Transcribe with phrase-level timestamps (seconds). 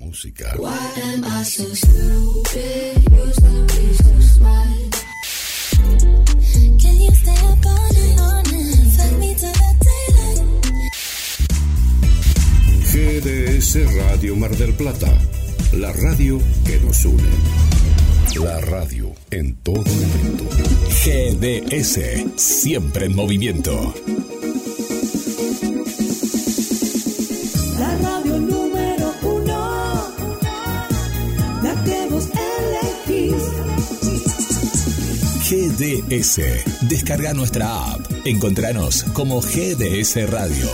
[0.00, 0.56] música.
[12.92, 15.12] GDS Radio Mar del Plata,
[15.72, 17.22] la radio que nos une.
[18.44, 20.44] La radio en todo momento.
[21.04, 22.00] GDS,
[22.36, 23.94] siempre en movimiento.
[36.10, 38.00] GDS, descarga nuestra app.
[38.24, 40.68] Encontranos como GDS Radio.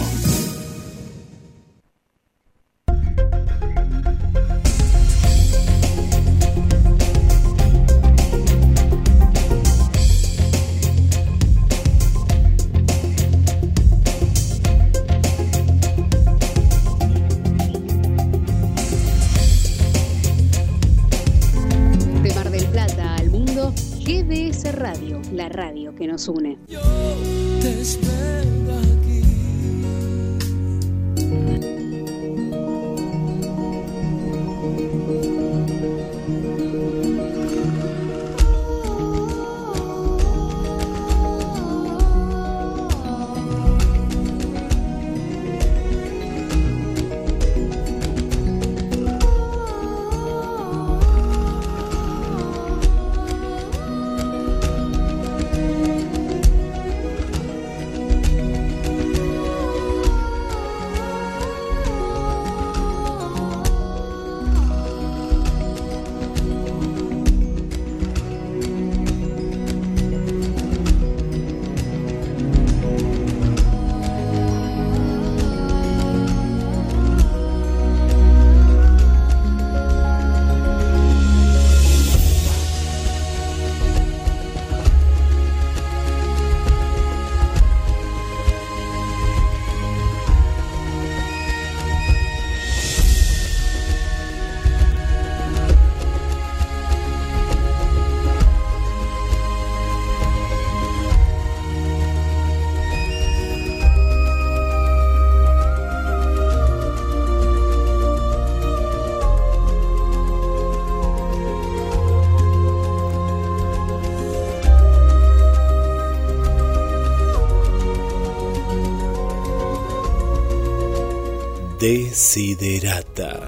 [122.37, 123.41] Desiderata.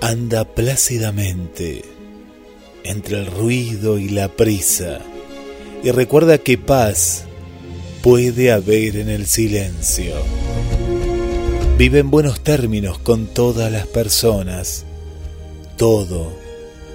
[0.00, 1.84] Anda plácidamente
[2.82, 5.00] entre el ruido y la prisa
[5.84, 7.24] y recuerda que paz
[8.02, 10.14] puede haber en el silencio.
[11.76, 14.86] Vive en buenos términos con todas las personas,
[15.76, 16.32] todo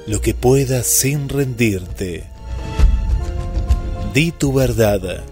[0.07, 2.23] lo que puedas sin rendirte.
[4.15, 5.23] Di tu verdad,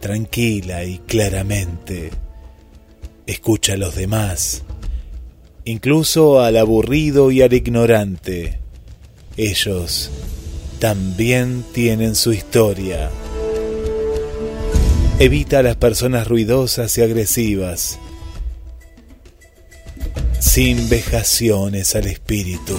[0.00, 2.10] tranquila y claramente.
[3.26, 4.62] Escucha a los demás,
[5.64, 8.58] incluso al aburrido y al ignorante.
[9.36, 10.10] Ellos
[10.78, 13.10] también tienen su historia.
[15.18, 17.98] Evita a las personas ruidosas y agresivas,
[20.38, 22.76] sin vejaciones al espíritu.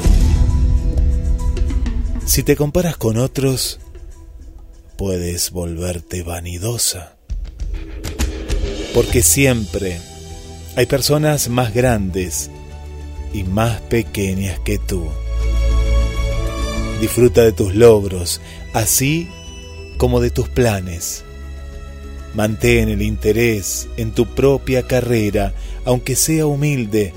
[2.26, 3.80] Si te comparas con otros,
[5.00, 7.16] puedes volverte vanidosa.
[8.94, 9.98] Porque siempre
[10.76, 12.52] hay personas más grandes
[13.34, 15.08] y más pequeñas que tú.
[17.00, 18.42] Disfruta de tus logros,
[18.74, 19.30] así
[19.98, 21.24] como de tus planes.
[22.34, 25.54] Mantén el interés en tu propia carrera,
[25.86, 27.14] aunque sea humilde,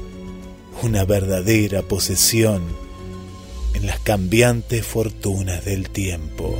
[0.82, 2.62] una verdadera posesión
[3.74, 6.56] en las cambiantes fortunas del tiempo.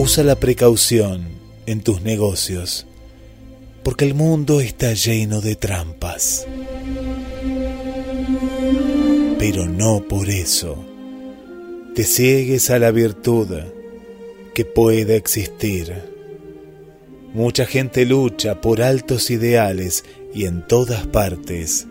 [0.00, 1.26] Usa la precaución
[1.66, 2.86] en tus negocios,
[3.82, 6.46] porque el mundo está lleno de trampas.
[9.40, 10.84] Pero no por eso
[11.96, 13.48] te ciegues a la virtud
[14.54, 15.92] que puede existir.
[17.34, 21.88] Mucha gente lucha por altos ideales y en todas partes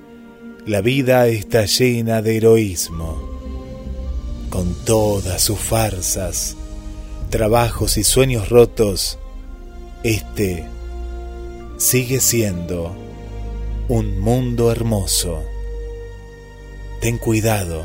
[0.66, 3.18] la vida está llena de heroísmo,
[4.50, 6.57] con todas sus farsas,
[7.30, 9.20] trabajos y sueños rotos.
[10.04, 10.66] Este
[11.78, 12.96] sigue siendo
[13.88, 15.44] un mundo hermoso.
[17.02, 17.84] Ten cuidado,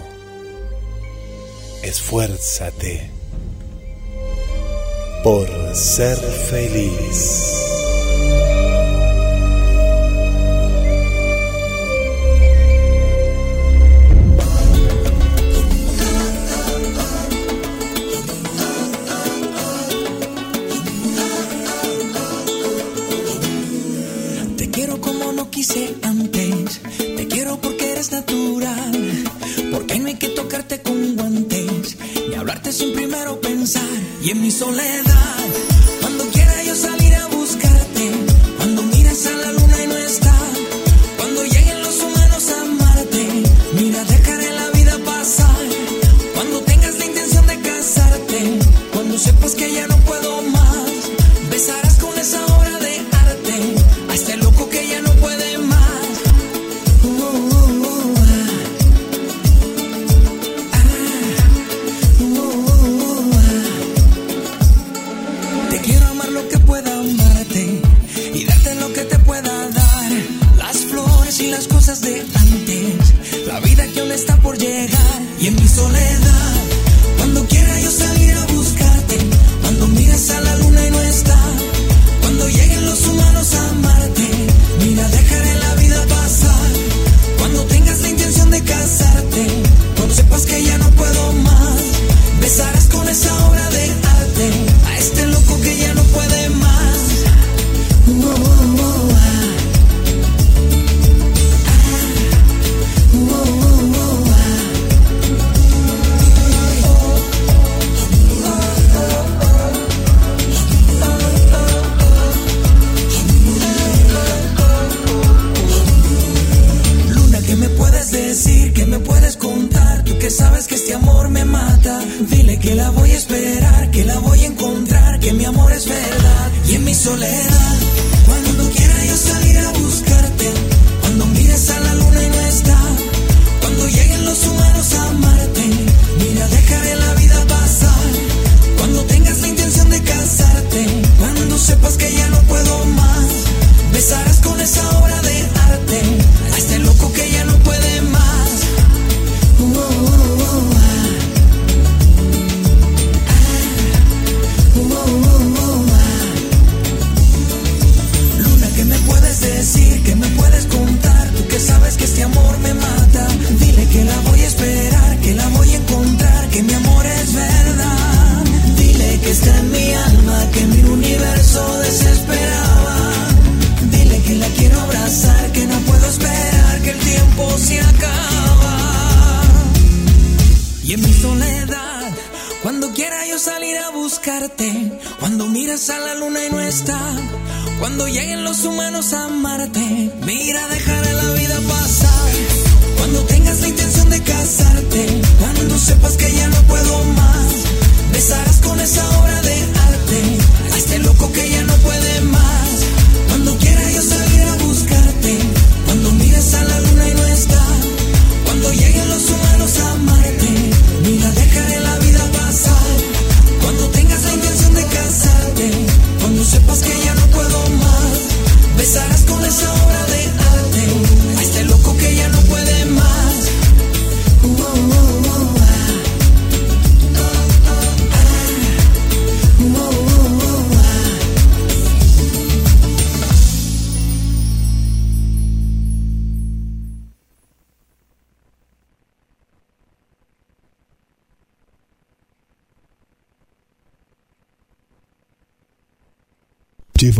[1.82, 3.10] esfuérzate
[5.22, 7.71] por ser feliz.
[28.12, 28.92] Natural.
[29.72, 31.96] Porque no hay que tocarte con guantes.
[32.28, 33.88] Ni hablarte sin primero pensar.
[34.22, 35.46] Y en mi soledad,
[36.00, 38.10] cuando quiera yo salir a buscarte.
[38.58, 40.34] Cuando miras a la luna y no está.
[41.16, 43.22] Cuando lleguen los humanos a amarte.
[43.80, 45.64] Mira, dejaré la vida pasar.
[46.34, 48.38] Cuando tengas la intención de casarte.
[48.92, 50.01] Cuando sepas que ya no
[74.22, 76.21] está por llegar y en mi soledad.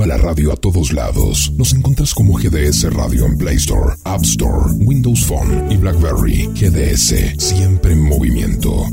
[0.03, 1.53] Lleva la radio a todos lados.
[1.57, 6.49] Nos encuentras como GDS Radio en Play Store, App Store, Windows Phone y BlackBerry.
[6.55, 8.85] GDS, siempre en movimiento.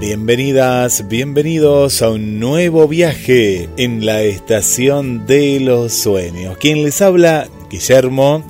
[0.00, 6.56] Bienvenidas, bienvenidos a un nuevo viaje en la estación de los sueños.
[6.56, 8.44] Quien les habla, Guillermo.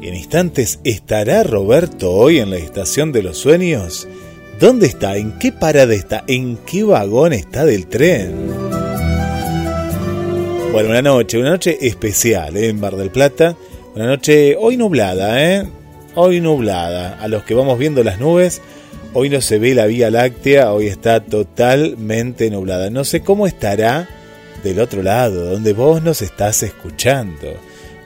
[0.00, 4.06] En instantes estará Roberto hoy en la estación de los sueños.
[4.60, 5.16] ¿Dónde está?
[5.16, 6.22] ¿En qué parada está?
[6.28, 8.32] ¿En qué vagón está del tren?
[10.72, 12.68] Bueno, una noche, una noche especial ¿eh?
[12.68, 13.56] en Bar del Plata.
[13.96, 15.66] Una noche hoy nublada, ¿eh?
[16.14, 17.18] Hoy nublada.
[17.20, 18.62] A los que vamos viendo las nubes,
[19.14, 22.88] hoy no se ve la Vía Láctea, hoy está totalmente nublada.
[22.88, 24.08] No sé cómo estará
[24.62, 27.56] del otro lado, donde vos nos estás escuchando.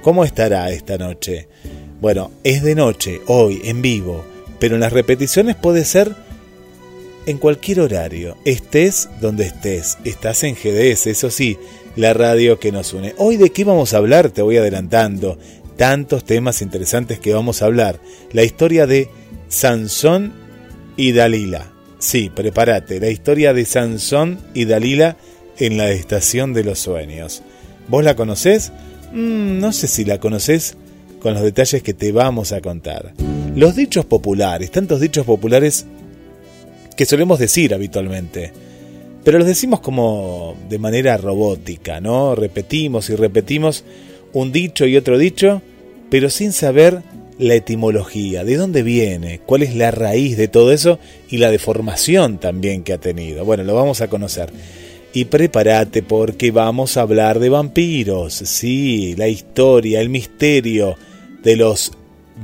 [0.03, 1.49] ¿Cómo estará esta noche?
[2.03, 4.25] Bueno, es de noche, hoy, en vivo,
[4.59, 6.17] pero en las repeticiones puede ser
[7.27, 11.59] en cualquier horario, estés donde estés, estás en GDS, eso sí,
[11.95, 13.15] la radio que nos une.
[13.19, 15.39] Hoy de qué vamos a hablar, te voy adelantando,
[15.77, 18.01] tantos temas interesantes que vamos a hablar.
[18.33, 19.09] La historia de
[19.47, 20.33] Sansón
[20.97, 21.71] y Dalila.
[22.01, 25.19] Sí, prepárate, la historia de Sansón y Dalila
[25.57, 27.45] en la estación de los sueños.
[27.87, 28.73] ¿Vos la conocés?
[29.13, 30.77] Mm, no sé si la conocés
[31.23, 33.15] con los detalles que te vamos a contar.
[33.55, 35.87] Los dichos populares, tantos dichos populares
[36.97, 38.53] que solemos decir habitualmente,
[39.23, 42.35] pero los decimos como de manera robótica, ¿no?
[42.35, 43.85] Repetimos y repetimos
[44.33, 45.63] un dicho y otro dicho,
[46.11, 47.03] pero sin saber
[47.39, 50.99] la etimología, de dónde viene, cuál es la raíz de todo eso
[51.31, 53.45] y la deformación también que ha tenido.
[53.45, 54.53] Bueno, lo vamos a conocer.
[55.15, 60.97] Y prepárate porque vamos a hablar de vampiros, sí, la historia, el misterio
[61.43, 61.93] de los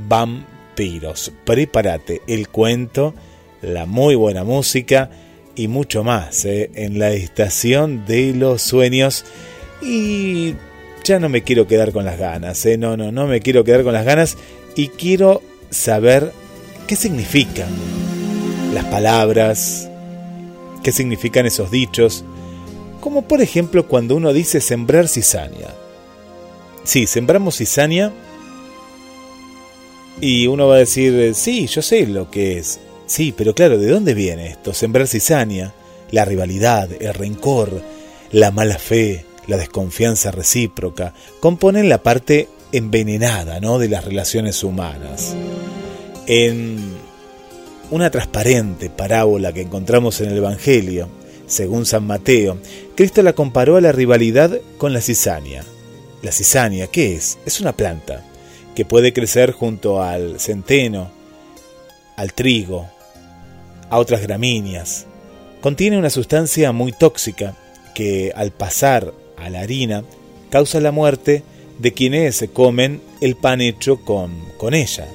[0.07, 1.31] vampiros.
[1.45, 3.13] Prepárate, el cuento,
[3.61, 5.09] la muy buena música
[5.55, 6.71] y mucho más ¿eh?
[6.75, 9.25] en la estación de los sueños.
[9.81, 10.55] Y
[11.03, 12.77] ya no me quiero quedar con las ganas, ¿eh?
[12.77, 14.37] no, no, no me quiero quedar con las ganas
[14.75, 16.33] y quiero saber
[16.87, 17.69] qué significan
[18.73, 19.89] las palabras,
[20.83, 22.23] qué significan esos dichos,
[22.99, 25.69] como por ejemplo cuando uno dice sembrar cizaña.
[26.83, 28.11] Sí, sembramos cizaña
[30.21, 32.79] y uno va a decir, sí, yo sé lo que es.
[33.05, 34.73] Sí, pero claro, ¿de dónde viene esto?
[34.73, 35.73] Sembrar cizaña,
[36.11, 37.81] la rivalidad, el rencor,
[38.31, 43.79] la mala fe, la desconfianza recíproca, componen la parte envenenada ¿no?
[43.79, 45.35] de las relaciones humanas.
[46.27, 46.77] En
[47.89, 51.07] una transparente parábola que encontramos en el Evangelio,
[51.47, 52.59] según San Mateo,
[52.95, 55.63] Cristo la comparó a la rivalidad con la cizaña.
[56.21, 57.39] La cizaña, ¿qué es?
[57.45, 58.28] Es una planta
[58.79, 61.11] que puede crecer junto al centeno,
[62.15, 62.87] al trigo,
[63.89, 65.05] a otras gramíneas.
[65.59, 67.57] Contiene una sustancia muy tóxica
[67.93, 70.05] que al pasar a la harina
[70.49, 71.43] causa la muerte
[71.77, 75.09] de quienes se comen el pan hecho con, con ella.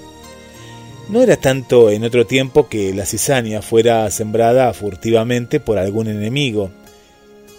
[1.08, 6.70] No era tanto en otro tiempo que la cizaña fuera sembrada furtivamente por algún enemigo.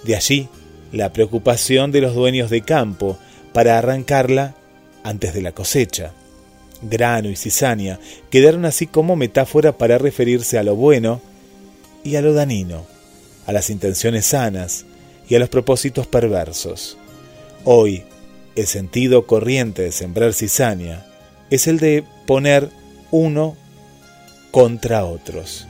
[0.03, 0.49] De allí
[0.91, 3.17] la preocupación de los dueños de campo
[3.53, 4.53] para arrancarla
[5.05, 6.11] antes de la cosecha.
[6.81, 7.99] Grano y cizaña
[8.31, 11.21] quedaron así como metáfora para referirse a lo bueno
[12.03, 12.85] y a lo danino,
[13.45, 14.85] a las intenciones sanas
[15.29, 16.97] y a los propósitos perversos.
[17.63, 18.03] Hoy,
[18.55, 21.05] el sentido corriente de sembrar cizaña
[21.51, 22.69] es el de poner
[23.11, 23.55] uno
[24.49, 25.67] contra otros.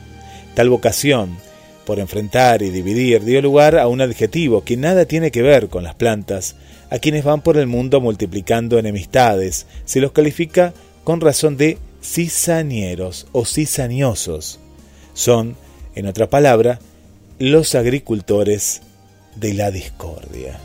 [0.56, 1.38] Tal vocación
[1.86, 5.84] por enfrentar y dividir dio lugar a un adjetivo que nada tiene que ver con
[5.84, 6.56] las plantas,
[6.96, 10.74] a quienes van por el mundo multiplicando enemistades, se los califica
[11.04, 14.60] con razón de cizañeros o cizañosos.
[15.14, 15.58] Son,
[15.96, 16.80] en otra palabra,
[17.38, 18.82] los agricultores
[19.36, 20.58] de la discordia.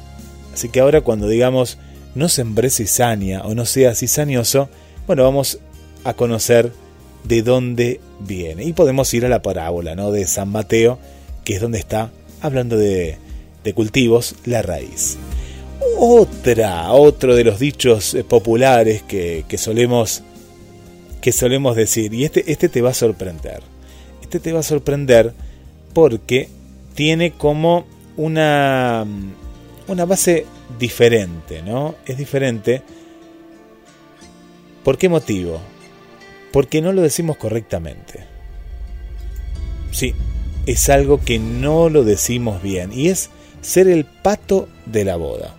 [0.54, 1.78] Así que ahora cuando digamos
[2.14, 4.68] no sembré cizaña o no sea cizañoso,
[5.08, 5.58] bueno, vamos
[6.04, 6.72] a conocer
[7.24, 8.62] de dónde viene.
[8.62, 10.12] Y podemos ir a la parábola ¿no?
[10.12, 11.00] de San Mateo,
[11.44, 13.18] que es donde está hablando de,
[13.64, 15.18] de cultivos la raíz.
[15.98, 20.22] Otra, otro de los dichos eh, populares que, solemos,
[21.20, 23.62] que solemos decir, y este, este te va a sorprender.
[24.22, 25.32] Este te va a sorprender
[25.92, 26.48] porque
[26.94, 29.06] tiene como una,
[29.88, 30.46] una base
[30.78, 31.94] diferente, ¿no?
[32.06, 32.82] Es diferente.
[34.84, 35.60] ¿Por qué motivo?
[36.52, 38.24] Porque no lo decimos correctamente.
[39.92, 40.14] Sí,
[40.66, 45.54] es algo que no lo decimos bien y es ser el pato de la boda.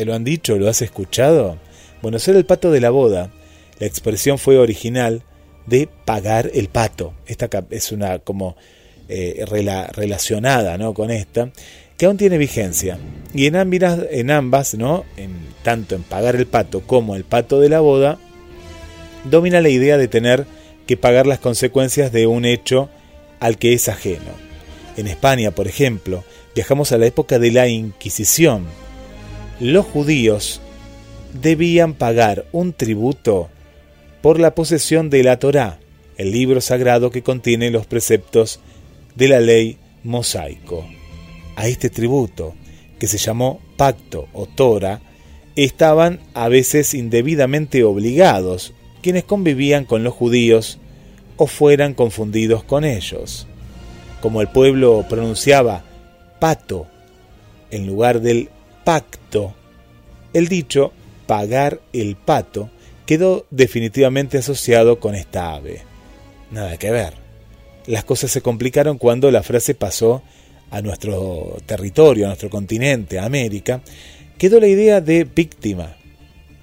[0.00, 0.56] ¿Te lo han dicho?
[0.56, 1.58] ¿Lo has escuchado?
[2.00, 3.30] Bueno, ser el pato de la boda,
[3.78, 5.24] la expresión fue original
[5.66, 7.12] de pagar el pato.
[7.26, 8.56] Esta es una como
[9.10, 9.44] eh,
[9.92, 10.94] relacionada ¿no?
[10.94, 11.50] con esta
[11.98, 12.98] que aún tiene vigencia.
[13.34, 15.04] Y en ambas, en ambas ¿no?
[15.18, 18.18] En, tanto en pagar el pato como el pato de la boda,
[19.24, 20.46] domina la idea de tener
[20.86, 22.88] que pagar las consecuencias de un hecho
[23.38, 24.32] al que es ajeno.
[24.96, 28.64] En España, por ejemplo, viajamos a la época de la Inquisición.
[29.60, 30.62] Los judíos
[31.34, 33.50] debían pagar un tributo
[34.22, 35.78] por la posesión de la Torá,
[36.16, 38.60] el libro sagrado que contiene los preceptos
[39.16, 40.86] de la ley mosaico
[41.56, 42.54] a este tributo,
[42.98, 45.02] que se llamó pacto o tora,
[45.56, 50.78] estaban a veces indebidamente obligados quienes convivían con los judíos
[51.36, 53.46] o fueran confundidos con ellos.
[54.22, 55.84] Como el pueblo pronunciaba
[56.38, 56.86] pato
[57.70, 58.48] en lugar del
[58.84, 59.54] pacto,
[60.32, 60.92] el dicho
[61.26, 62.70] pagar el pato
[63.06, 65.82] quedó definitivamente asociado con esta ave.
[66.50, 67.14] Nada que ver.
[67.86, 70.22] Las cosas se complicaron cuando la frase pasó
[70.70, 73.80] a nuestro territorio, a nuestro continente, a América,
[74.38, 75.96] quedó la idea de víctima,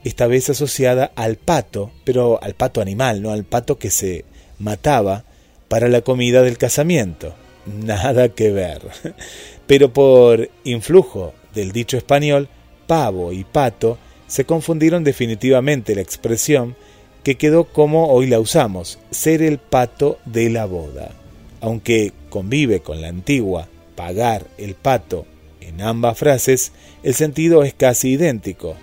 [0.03, 4.24] esta vez asociada al pato, pero al pato animal, no al pato que se
[4.59, 5.25] mataba
[5.67, 7.36] para la comida del casamiento.
[7.65, 8.81] Nada que ver.
[9.67, 12.50] Pero por influjo del dicho español,
[12.88, 16.75] pavo y pato se confundieron definitivamente la expresión
[17.24, 21.12] que quedó como hoy la usamos, ser el pato de la boda.
[21.60, 25.25] Aunque convive con la antigua pagar el pato
[25.60, 26.72] en ambas frases,
[27.04, 28.75] el sentido es casi idéntico.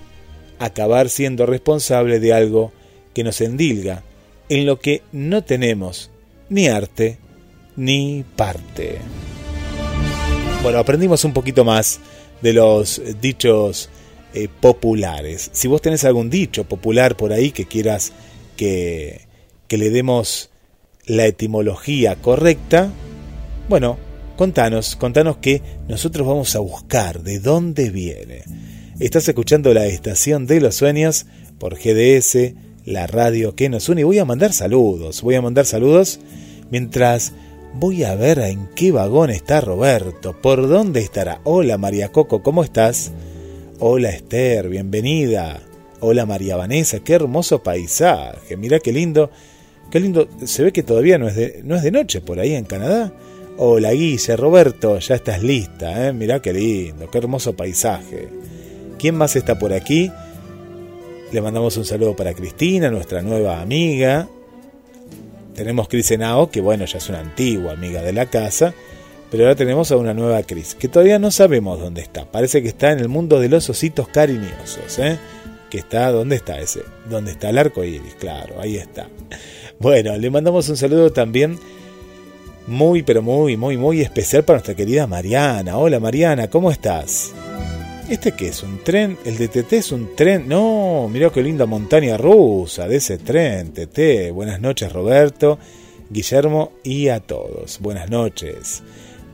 [0.59, 2.73] Acabar siendo responsable de algo
[3.15, 4.03] que nos endilga,
[4.49, 6.11] en lo que no tenemos
[6.49, 7.19] ni arte
[7.77, 8.99] ni parte.
[10.63, 12.01] Bueno, aprendimos un poquito más
[12.43, 13.89] de los dichos
[14.35, 15.51] eh, populares.
[15.53, 18.13] Si vos tenés algún dicho popular por ahí que quieras
[18.57, 19.23] que,
[19.69, 20.51] que le demos
[21.07, 22.91] la etimología correcta,
[23.69, 23.99] bueno,
[24.37, 28.43] contanos, contanos que nosotros vamos a buscar de dónde viene.
[29.01, 31.27] Estás escuchando la estación de los sueños
[31.59, 34.05] por GDS, la radio que nos une.
[34.05, 36.21] Voy a mandar saludos, voy a mandar saludos
[36.71, 37.33] mientras
[37.75, 41.41] voy a ver en qué vagón está Roberto, por dónde estará.
[41.45, 43.11] Hola María Coco, ¿cómo estás?
[43.81, 45.61] Hola Esther, bienvenida.
[46.01, 48.57] Hola María Vanessa, qué hermoso paisaje.
[48.57, 49.31] Mira qué lindo.
[49.91, 50.29] Qué lindo.
[50.45, 53.13] Se ve que todavía no es de, no es de noche por ahí en Canadá.
[53.57, 56.13] Hola Guille, Roberto, ya estás lista, ¿eh?
[56.13, 58.29] Mirá qué lindo, qué hermoso paisaje.
[58.99, 60.11] ¿Quién más está por aquí?
[61.33, 64.29] Le mandamos un saludo para Cristina, nuestra nueva amiga.
[65.55, 68.75] Tenemos Cris Henao, que bueno, ya es una antigua amiga de la casa.
[69.31, 72.25] Pero ahora tenemos a una nueva Cris, que todavía no sabemos dónde está.
[72.25, 75.19] Parece que está en el mundo de los ositos cariñosos, ¿eh?
[75.71, 76.83] Que está, ¿dónde está ese?
[77.09, 78.15] ¿Dónde está el arco iris?
[78.15, 79.09] Claro, ahí está.
[79.81, 81.59] Bueno, le mandamos un saludo también
[82.67, 85.79] muy, pero muy, muy, muy especial para nuestra querida Mariana.
[85.79, 87.33] Hola Mariana, ¿cómo estás?
[88.09, 88.63] ¿Este qué es?
[88.63, 89.17] ¿Un tren?
[89.25, 90.47] ¿El de TT es un tren?
[90.47, 94.31] No, mirá qué linda montaña rusa de ese tren, TT.
[94.31, 95.59] Buenas noches Roberto,
[96.11, 97.81] Guillermo y a todos.
[97.81, 98.83] Buenas noches.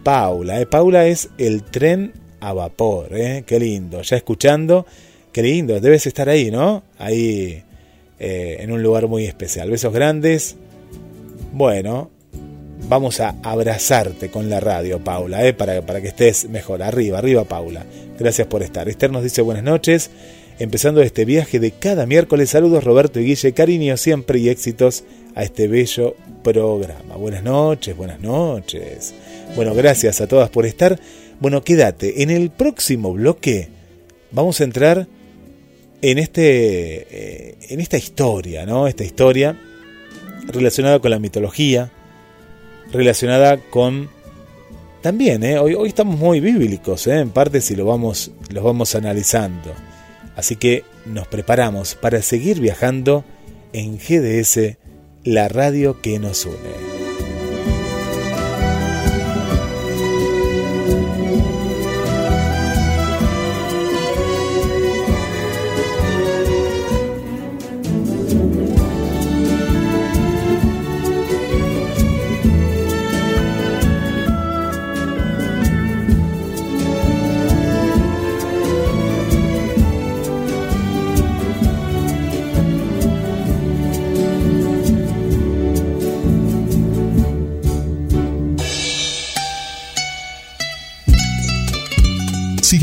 [0.05, 0.61] Paula.
[0.61, 0.67] ¿eh?
[0.67, 3.43] Paula es el tren a vapor, ¿eh?
[3.45, 4.03] Qué lindo.
[4.03, 4.87] Ya escuchando,
[5.33, 5.81] qué lindo.
[5.81, 6.85] Debes estar ahí, ¿no?
[6.97, 7.65] Ahí
[8.21, 9.69] eh, en un lugar muy especial.
[9.69, 10.57] Besos grandes.
[11.53, 12.09] Bueno,
[12.91, 15.55] vamos a abrazarte con la radio, Paula, ¿eh?
[15.55, 16.83] para, para que estés mejor.
[16.83, 17.87] Arriba, arriba, Paula.
[18.19, 18.89] Gracias por estar.
[18.89, 20.11] Esther nos dice buenas noches.
[20.59, 25.05] Empezando este viaje de cada miércoles, saludos Roberto y Guille, cariño siempre y éxitos
[25.37, 27.15] a este bello programa.
[27.15, 29.15] Buenas noches, buenas noches.
[29.55, 30.99] Bueno, gracias a todas por estar.
[31.39, 32.25] Bueno, quédate.
[32.25, 33.69] En el próximo bloque
[34.33, 35.07] vamos a entrar
[36.03, 38.89] en, este, eh, en esta historia, ¿no?
[38.89, 39.57] Esta historia
[40.49, 41.93] relacionada con la mitología,
[42.93, 44.09] relacionada con...
[45.03, 45.59] También, ¿eh?
[45.59, 47.21] hoy, estamos muy bíblicos, ¿eh?
[47.21, 49.73] en parte si lo vamos, los vamos analizando.
[50.37, 53.25] Así que nos preparamos para seguir viajando
[53.73, 54.77] en GDS,
[55.25, 57.00] la radio que nos une.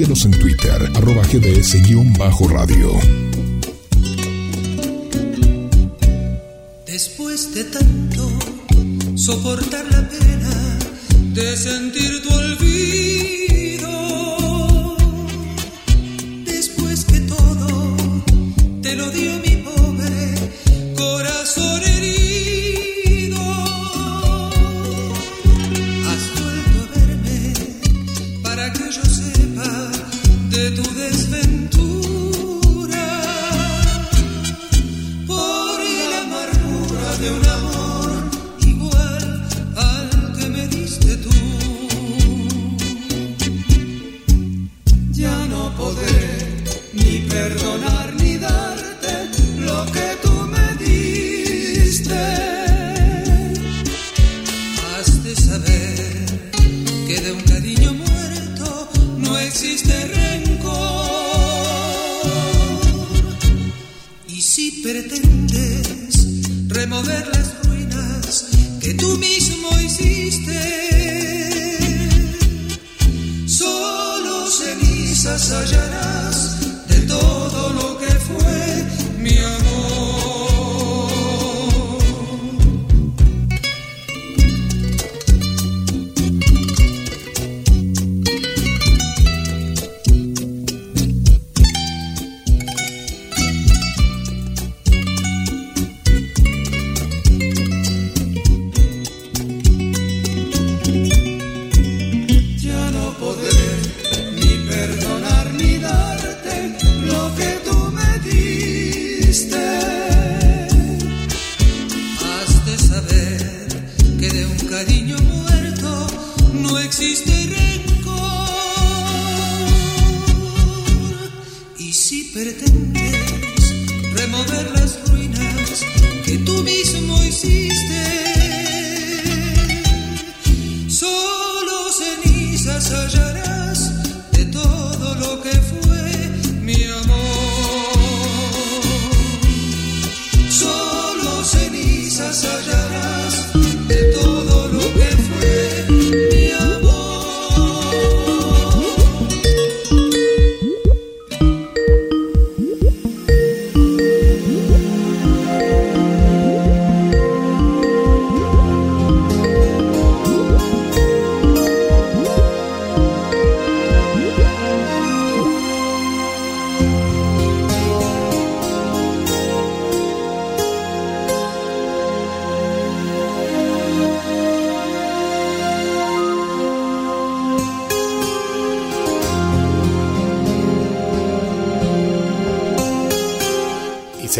[0.08, 2.92] Síguenos en Twitter, arroba gds-radio.
[6.86, 8.30] Después de tanto
[9.18, 10.80] soportar la pena
[11.34, 13.37] de sentir tu olvido,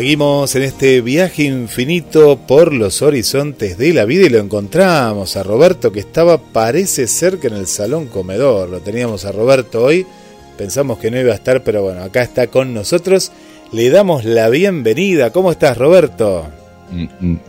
[0.08, 5.44] Seguimos en este viaje infinito por los horizontes de la vida y lo encontramos a
[5.44, 8.70] Roberto que estaba parece ser que en el salón comedor.
[8.70, 10.06] Lo teníamos a Roberto hoy,
[10.58, 13.34] pensamos que no iba a estar, pero bueno, acá está con nosotros.
[13.74, 15.34] Le damos la bienvenida.
[15.34, 16.48] ¿Cómo estás Roberto?
[16.90, 17.40] Mm, mm,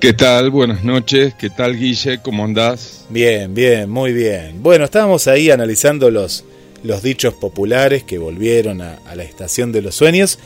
[0.00, 0.48] ¿Qué tal?
[0.48, 1.34] Buenas noches.
[1.34, 2.20] ¿Qué tal Guille?
[2.22, 3.04] ¿Cómo andás?
[3.10, 4.62] Bien, bien, muy bien.
[4.62, 6.46] Bueno, estábamos ahí analizando los,
[6.82, 10.38] los dichos populares que volvieron a, a la estación de los sueños.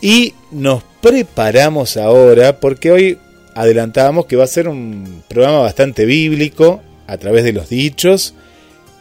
[0.00, 3.18] Y nos preparamos ahora porque hoy
[3.54, 8.34] adelantábamos que va a ser un programa bastante bíblico a través de los dichos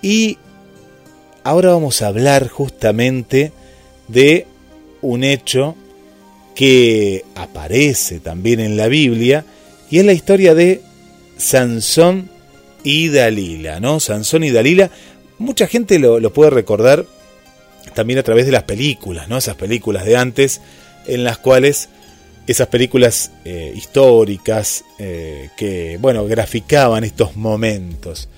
[0.01, 0.37] y
[1.43, 3.51] ahora vamos a hablar justamente
[4.07, 4.47] de
[5.01, 5.75] un hecho
[6.55, 9.45] que aparece también en la Biblia
[9.91, 10.81] y es la historia de
[11.37, 12.29] Sansón
[12.83, 13.99] y Dalila, ¿no?
[13.99, 14.89] Sansón y Dalila,
[15.37, 17.05] mucha gente lo, lo puede recordar
[17.93, 19.37] también a través de las películas, ¿no?
[19.37, 20.61] Esas películas de antes
[21.07, 21.89] en las cuales
[22.47, 28.29] esas películas eh, históricas eh, que, bueno, graficaban estos momentos.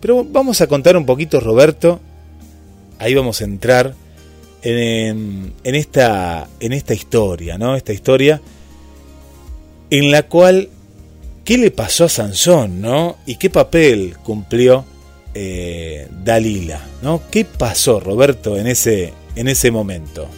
[0.00, 2.00] Pero vamos a contar un poquito, Roberto,
[2.98, 3.94] ahí vamos a entrar
[4.62, 7.76] en, en, esta, en esta historia, ¿no?
[7.76, 8.40] Esta historia
[9.90, 10.68] en la cual,
[11.44, 13.16] ¿qué le pasó a Sansón, ¿no?
[13.26, 14.84] Y qué papel cumplió
[15.34, 17.22] eh, Dalila, ¿no?
[17.30, 20.28] ¿Qué pasó, Roberto, en ese, en ese momento?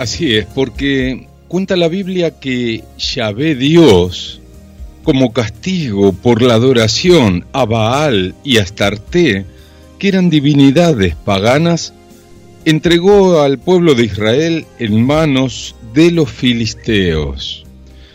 [0.00, 4.40] Así es, porque cuenta la Biblia que Yahvé Dios,
[5.02, 9.44] como castigo por la adoración a Baal y a Astarte,
[9.98, 11.92] que eran divinidades paganas,
[12.64, 17.66] entregó al pueblo de Israel en manos de los filisteos.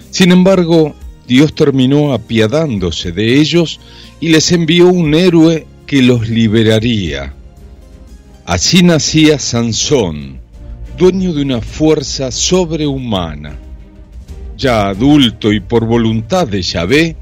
[0.09, 0.95] Sin embargo,
[1.27, 3.79] Dios terminó apiadándose de ellos
[4.19, 7.35] y les envió un héroe que los liberaría.
[8.43, 10.44] Así nacía Sansón,
[10.97, 13.55] dueño de una fuerza sobrehumana.
[14.57, 17.15] Ya adulto y por voluntad de Yahvé,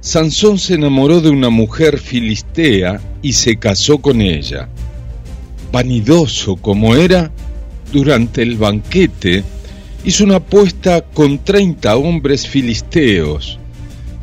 [0.00, 4.68] Sansón se enamoró de una mujer filistea y se casó con ella.
[5.72, 7.30] Vanidoso como era,
[7.92, 9.44] durante el banquete
[10.04, 13.58] hizo una apuesta con treinta hombres filisteos.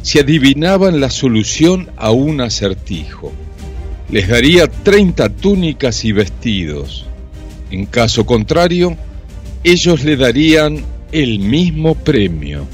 [0.01, 3.31] Si adivinaban la solución a un acertijo,
[4.09, 7.05] les daría treinta túnicas y vestidos.
[7.73, 8.95] En caso contrario,
[9.63, 12.67] ellos le darían el mismo premio.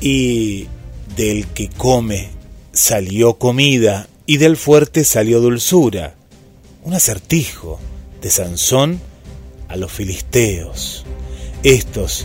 [0.00, 0.68] Y
[1.16, 2.30] del que come
[2.72, 6.14] salió comida y del fuerte salió dulzura.
[6.82, 7.78] Un acertijo
[8.22, 9.00] de Sansón
[9.68, 11.04] a los filisteos.
[11.62, 12.24] Estos,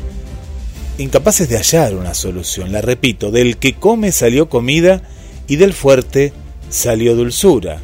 [0.98, 5.02] incapaces de hallar una solución, la repito, del que come salió comida
[5.46, 6.32] y del fuerte
[6.70, 7.82] salió dulzura.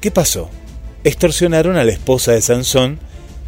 [0.00, 0.50] ¿Qué pasó?
[1.06, 2.98] Extorsionaron a la esposa de Sansón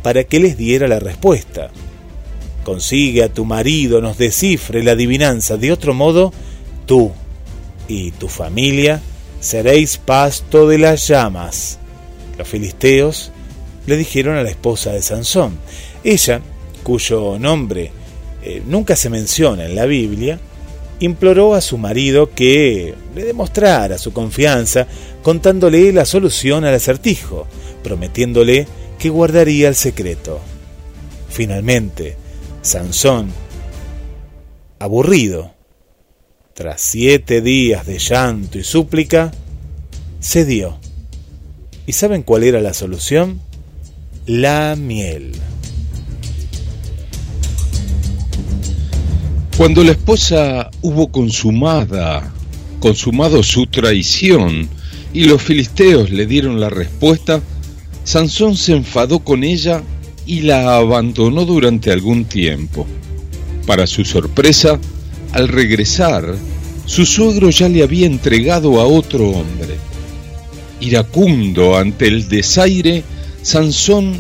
[0.03, 1.71] para que les diera la respuesta.
[2.65, 6.33] Consigue a tu marido, nos descifre la adivinanza, de otro modo,
[6.87, 7.13] tú
[7.89, 9.01] y tu familia
[9.41, 11.79] seréis pasto de las llamas.
[12.37, 13.33] Los filisteos
[13.87, 15.59] le dijeron a la esposa de Sansón.
[16.05, 16.41] Ella,
[16.85, 17.91] cuyo nombre
[18.43, 20.39] eh, nunca se menciona en la Biblia,
[21.01, 24.87] imploró a su marido que le demostrara su confianza
[25.23, 27.47] contándole la solución al acertijo,
[27.83, 28.67] prometiéndole
[28.99, 30.41] que guardaría el secreto.
[31.29, 32.17] Finalmente,
[32.63, 33.31] Sansón,
[34.79, 35.53] aburrido,
[36.55, 39.31] tras siete días de llanto y súplica,
[40.21, 40.79] cedió.
[41.87, 43.41] ¿Y saben cuál era la solución?
[44.27, 45.33] La miel.
[49.59, 52.33] Cuando la esposa hubo consumada,
[52.79, 54.69] consumado su traición,
[55.13, 57.43] y los filisteos le dieron la respuesta,
[58.05, 59.83] Sansón se enfadó con ella
[60.27, 62.87] y la abandonó durante algún tiempo.
[63.67, 64.79] Para su sorpresa,
[65.33, 66.37] al regresar,
[66.87, 69.75] su suegro ya le había entregado a otro hombre.
[70.81, 73.03] iracundo ante el desaire,
[73.43, 74.19] Sansón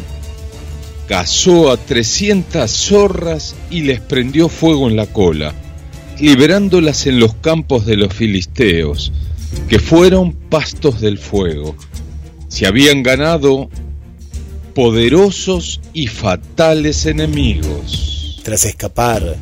[1.08, 5.54] cazó a 300 zorras y les prendió fuego en la cola,
[6.20, 9.10] liberándolas en los campos de los filisteos,
[9.68, 11.74] que fueron pastos del fuego.
[12.48, 13.70] Se habían ganado
[14.74, 18.40] poderosos y fatales enemigos.
[18.44, 19.36] Tras escapar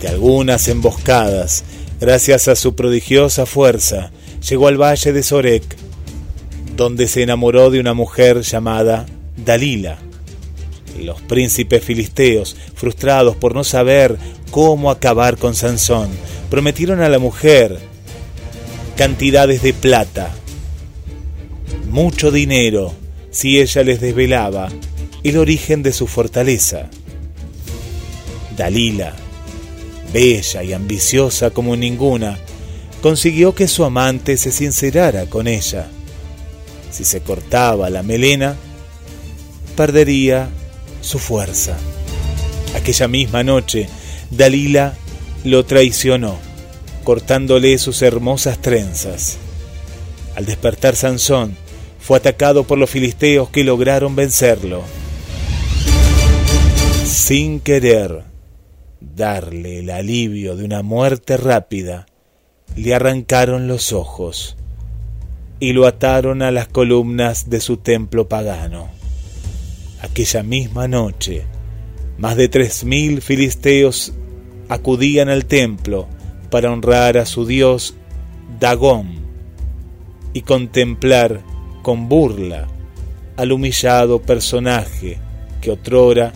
[0.00, 1.62] de algunas emboscadas,
[2.00, 4.10] gracias a su prodigiosa fuerza,
[4.48, 5.76] llegó al valle de Sorek,
[6.76, 9.98] donde se enamoró de una mujer llamada Dalila.
[10.98, 14.18] Los príncipes filisteos, frustrados por no saber
[14.50, 16.10] cómo acabar con Sansón,
[16.50, 17.78] prometieron a la mujer
[18.96, 20.30] cantidades de plata,
[21.88, 22.94] mucho dinero,
[23.30, 24.68] si ella les desvelaba
[25.24, 26.88] el origen de su fortaleza.
[28.56, 29.14] Dalila,
[30.12, 32.38] bella y ambiciosa como ninguna,
[33.00, 35.88] consiguió que su amante se sincerara con ella.
[36.90, 38.56] Si se cortaba la melena,
[39.76, 40.48] perdería
[41.02, 41.76] su fuerza.
[42.74, 43.88] Aquella misma noche,
[44.30, 44.94] Dalila
[45.44, 46.38] lo traicionó,
[47.04, 49.36] cortándole sus hermosas trenzas.
[50.34, 51.56] Al despertar Sansón,
[52.00, 54.82] fue atacado por los filisteos que lograron vencerlo.
[57.04, 58.24] Sin querer
[59.00, 62.06] darle el alivio de una muerte rápida,
[62.74, 64.56] le arrancaron los ojos
[65.60, 69.01] y lo ataron a las columnas de su templo pagano.
[70.02, 71.44] Aquella misma noche,
[72.18, 74.12] más de tres mil filisteos
[74.68, 76.08] acudían al templo
[76.50, 77.94] para honrar a su dios
[78.58, 79.12] Dagón
[80.32, 81.40] y contemplar
[81.82, 82.66] con burla
[83.36, 85.18] al humillado personaje
[85.60, 86.32] que otrora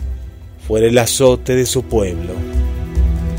[0.65, 2.33] fuera el azote de su pueblo.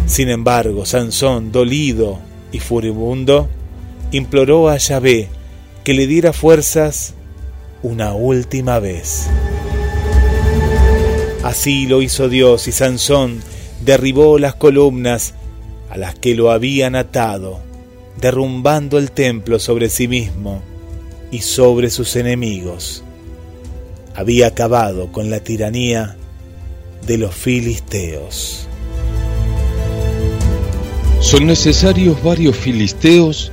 [0.04, 2.18] Sin embargo, Sansón, dolido
[2.52, 3.48] y furibundo,
[4.12, 5.28] imploró a Yahvé
[5.84, 7.14] que le diera fuerzas
[7.82, 9.28] una última vez.
[11.48, 13.40] Así lo hizo Dios y Sansón
[13.82, 15.32] derribó las columnas
[15.88, 17.60] a las que lo habían atado,
[18.20, 20.60] derrumbando el templo sobre sí mismo
[21.30, 23.02] y sobre sus enemigos.
[24.14, 26.18] Había acabado con la tiranía
[27.06, 28.68] de los filisteos.
[31.20, 33.52] Son necesarios varios filisteos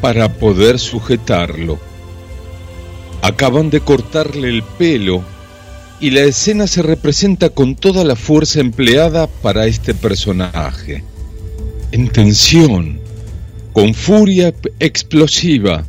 [0.00, 1.78] para poder sujetarlo.
[3.20, 5.33] Acaban de cortarle el pelo
[6.00, 11.04] y la escena se representa con toda la fuerza empleada para este personaje.
[11.92, 12.98] En tensión,
[13.72, 15.84] con furia explosiva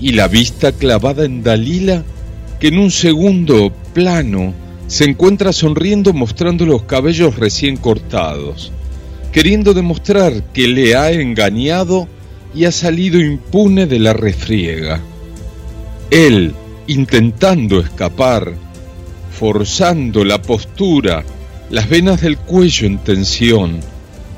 [0.00, 2.02] y la vista clavada en Dalila,
[2.58, 4.54] que en un segundo plano
[4.86, 8.72] se encuentra sonriendo mostrando los cabellos recién cortados,
[9.32, 12.08] queriendo demostrar que le ha engañado
[12.54, 15.00] y ha salido impune de la refriega.
[16.10, 16.54] Él,
[16.86, 18.54] intentando escapar,
[19.38, 21.24] forzando la postura,
[21.70, 23.80] las venas del cuello en tensión,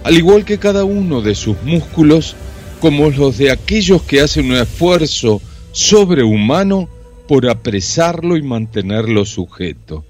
[0.04, 2.34] al igual que cada uno de sus músculos,
[2.80, 5.40] como los de aquellos que hacen un esfuerzo
[5.72, 6.88] sobrehumano
[7.28, 10.04] por apresarlo y mantenerlo sujeto.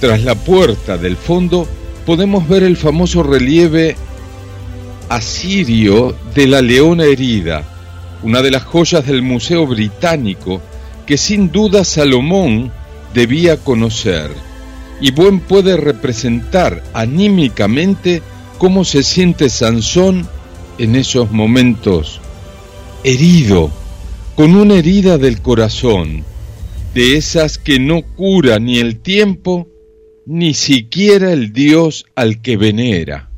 [0.00, 1.66] Tras la puerta del fondo
[2.04, 3.96] podemos ver el famoso relieve
[5.08, 7.62] asirio de la leona herida,
[8.22, 10.60] una de las joyas del Museo Británico
[11.06, 12.72] que sin duda Salomón
[13.14, 14.30] debía conocer,
[15.00, 18.22] y buen puede representar anímicamente
[18.58, 20.28] cómo se siente Sansón
[20.78, 22.20] en esos momentos,
[23.04, 23.70] herido,
[24.34, 26.24] con una herida del corazón,
[26.92, 29.68] de esas que no cura ni el tiempo,
[30.26, 33.30] ni siquiera el Dios al que venera.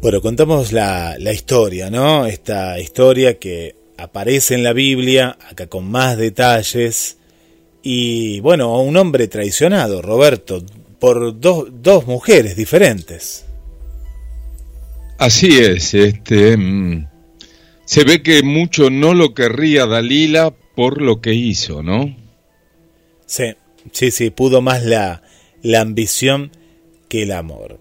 [0.00, 2.26] Bueno, contamos la, la historia, ¿no?
[2.26, 7.18] Esta historia que aparece en la Biblia, acá con más detalles,
[7.82, 10.62] y bueno, un hombre traicionado, Roberto,
[10.98, 13.46] por dos, dos mujeres diferentes.
[15.18, 17.08] Así es, este mm,
[17.84, 22.16] se ve que mucho no lo querría Dalila por lo que hizo, ¿no?
[23.26, 23.54] Sí,
[23.92, 25.22] sí, sí, pudo más la,
[25.62, 26.50] la ambición
[27.08, 27.78] que el amor.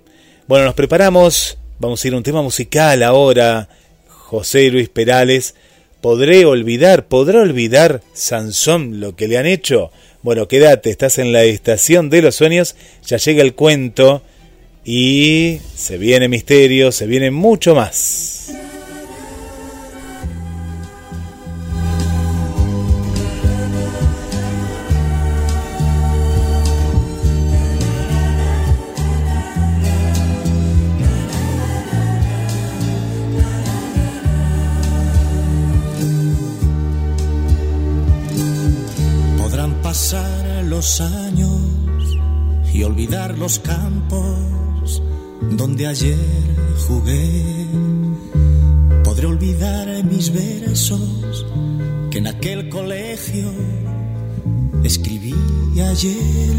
[0.47, 3.69] Bueno, nos preparamos Vamos a ir a un tema musical ahora.
[4.07, 5.55] José Luis Perales.
[6.01, 9.91] ¿Podré olvidar, podrá olvidar Sansón lo que le han hecho?
[10.21, 14.21] Bueno, quédate, estás en la estación de los sueños, ya llega el cuento
[14.85, 18.28] y se viene misterio, se viene mucho más.
[40.79, 41.59] Los años
[42.73, 45.03] y olvidar los campos
[45.51, 46.17] donde ayer
[46.87, 47.65] jugué.
[49.03, 51.45] Podré olvidar mis versos
[52.09, 53.51] que en aquel colegio
[54.81, 55.35] escribí
[55.81, 56.55] ayer.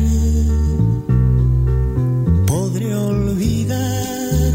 [2.46, 4.52] Podré olvidar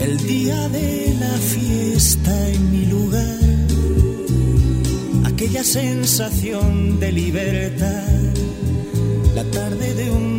[0.00, 3.41] el día de la fiesta en mi lugar,
[5.60, 8.08] sensación de libertad,
[9.34, 10.31] la tarde de un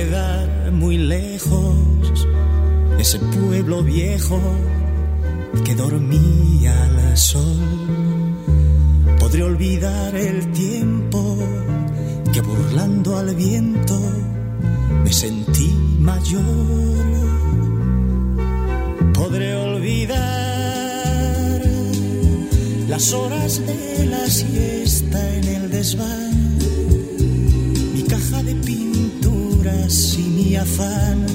[0.00, 1.76] quedar muy lejos
[2.98, 4.40] ese pueblo viejo
[5.64, 7.60] que dormía al sol.
[9.18, 11.20] Podré olvidar el tiempo
[12.32, 13.98] que burlando al viento
[15.04, 17.06] me sentí mayor.
[19.12, 20.20] Podré olvidar
[22.88, 26.29] las horas de la siesta en el desván,
[29.90, 31.26] pinturas y mi afán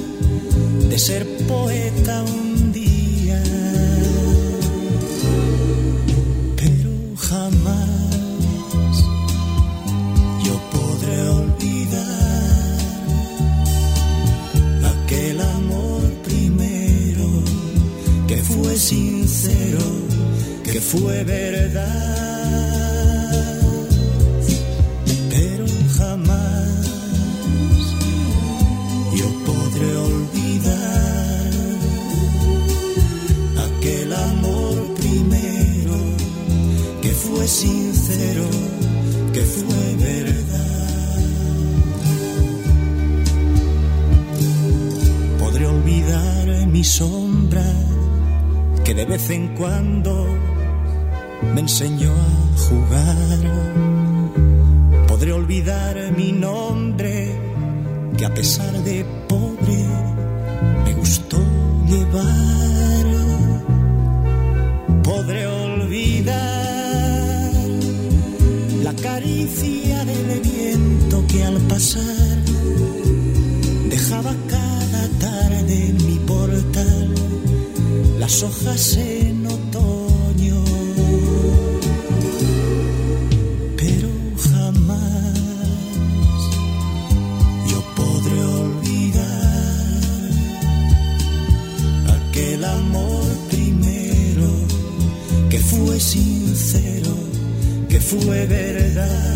[0.89, 3.43] de ser poeta un día.
[6.55, 7.89] Pero jamás
[10.43, 12.77] yo podré olvidar
[14.95, 17.43] aquel amor primero
[18.27, 19.83] que fue sincero,
[20.63, 22.94] que fue verdad.
[49.57, 50.27] Cuando
[51.53, 53.15] me enseñó a jugar.
[55.07, 57.31] Podré olvidar mi nombre
[58.17, 59.85] que a pesar de pobre
[60.83, 61.37] me gustó
[61.87, 63.05] llevar.
[65.03, 66.35] Podré olvidar
[68.83, 72.37] la caricia del viento que al pasar
[73.89, 77.15] dejaba cada tarde en mi portal
[78.19, 79.24] las hojas en
[98.19, 99.34] fue verdad.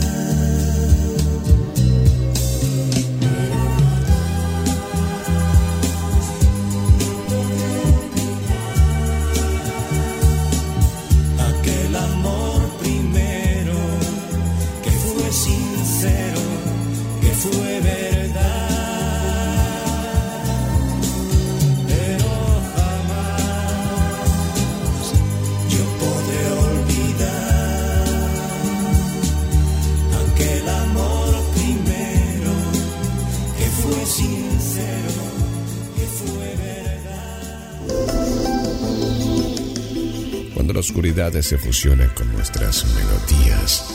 [40.69, 43.85] Cuando la oscuridad se fusiona con nuestras melodías.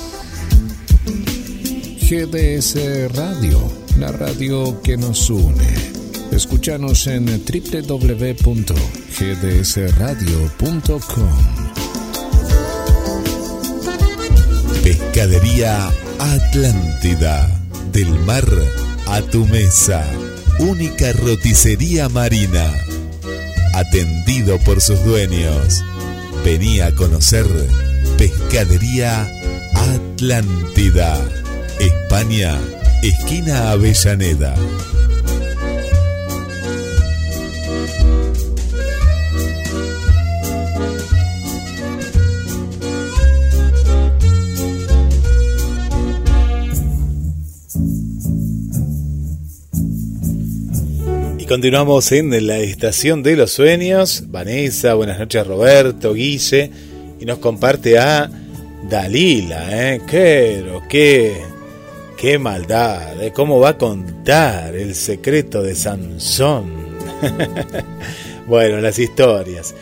[2.00, 5.72] GDS Radio, la radio que nos une.
[6.32, 8.58] Escúchanos en www.gdsradio.com.
[14.82, 17.56] Pescadería Atlántida.
[17.92, 18.48] Del mar
[19.06, 20.04] a tu mesa.
[20.58, 22.68] Única roticería marina.
[23.74, 25.84] Atendido por sus dueños.
[26.44, 27.46] Vení a conocer
[28.18, 29.26] Pescadería
[29.74, 31.18] Atlántida.
[31.80, 32.60] España,
[33.02, 34.54] esquina Avellaneda.
[51.54, 54.24] Continuamos en la estación de los sueños.
[54.26, 56.68] Vanessa, buenas noches Roberto, Guille.
[57.20, 58.28] Y nos comparte a
[58.90, 60.00] Dalila, ¿eh?
[60.04, 61.42] Qué, qué,
[62.16, 63.32] qué maldad, ¿eh?
[63.32, 66.72] ¿Cómo va a contar el secreto de Sansón?
[68.48, 69.76] bueno, las historias.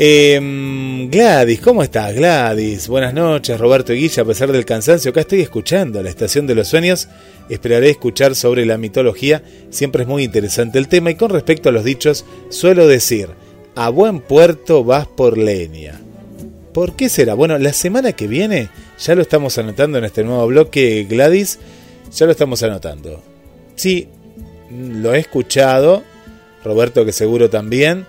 [0.00, 2.86] Em, Gladys, ¿cómo estás Gladys?
[2.86, 6.68] Buenas noches, Roberto Guilla, a pesar del cansancio, acá estoy escuchando la Estación de los
[6.68, 7.08] Sueños,
[7.48, 11.72] esperaré escuchar sobre la mitología, siempre es muy interesante el tema y con respecto a
[11.72, 13.30] los dichos, suelo decir,
[13.74, 16.00] a buen puerto vas por leña.
[16.72, 17.34] ¿Por qué será?
[17.34, 18.68] Bueno, la semana que viene,
[19.00, 21.58] ya lo estamos anotando en este nuevo bloque Gladys,
[22.14, 23.20] ya lo estamos anotando.
[23.74, 24.06] Sí,
[24.70, 26.04] lo he escuchado,
[26.62, 28.06] Roberto que seguro también,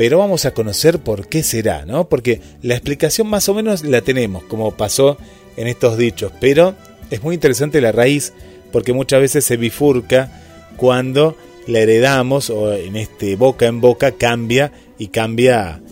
[0.00, 2.08] pero vamos a conocer por qué será, ¿no?
[2.08, 5.18] Porque la explicación más o menos la tenemos, como pasó
[5.58, 6.74] en estos dichos, pero
[7.10, 8.32] es muy interesante la raíz,
[8.72, 10.32] porque muchas veces se bifurca
[10.78, 11.36] cuando
[11.66, 15.82] la heredamos o en este boca en boca cambia y cambia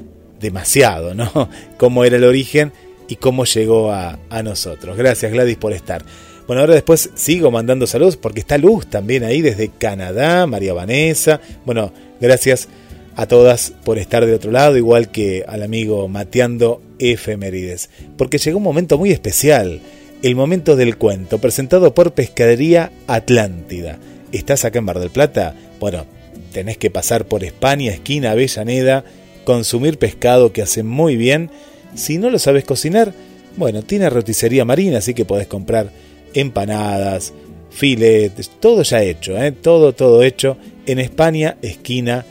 [0.40, 1.50] demasiado, ¿no?
[1.76, 2.72] Cómo era el origen
[3.08, 4.96] y cómo llegó a, nosotros.
[4.96, 6.02] Gracias Gladys por estar.
[6.46, 11.42] Bueno, ahora después sigo mandando saludos porque está Luz también ahí desde Canadá, María Vanessa.
[11.66, 11.92] Bueno,
[12.22, 12.70] gracias
[13.18, 18.58] a todas por estar de otro lado, igual que al amigo Mateando Efemérides, porque llegó
[18.58, 19.80] un momento muy especial,
[20.22, 23.98] el momento del cuento, presentado por Pescadería Atlántida.
[24.30, 25.56] ¿Estás acá en Bar del Plata?
[25.80, 26.06] Bueno,
[26.52, 29.02] tenés que pasar por España, esquina Avellaneda,
[29.44, 31.50] consumir pescado que hace muy bien.
[31.96, 33.12] Si no lo sabes cocinar,
[33.56, 35.90] bueno, tiene roticería marina, así que podés comprar
[36.34, 37.32] empanadas,
[37.70, 39.50] filetes, todo ya hecho, ¿eh?
[39.50, 40.56] todo, todo hecho
[40.86, 42.24] en España, esquina.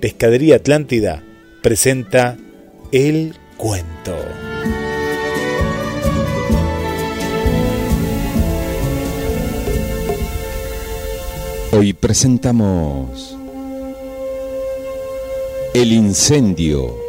[0.00, 1.22] Pescadería Atlántida
[1.62, 2.36] presenta
[2.90, 4.16] El Cuento.
[11.70, 13.38] Hoy presentamos
[15.74, 17.01] El Incendio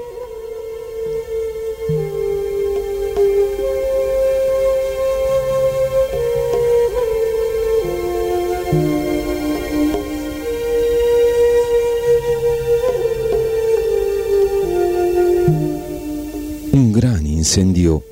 [17.44, 18.04] incendio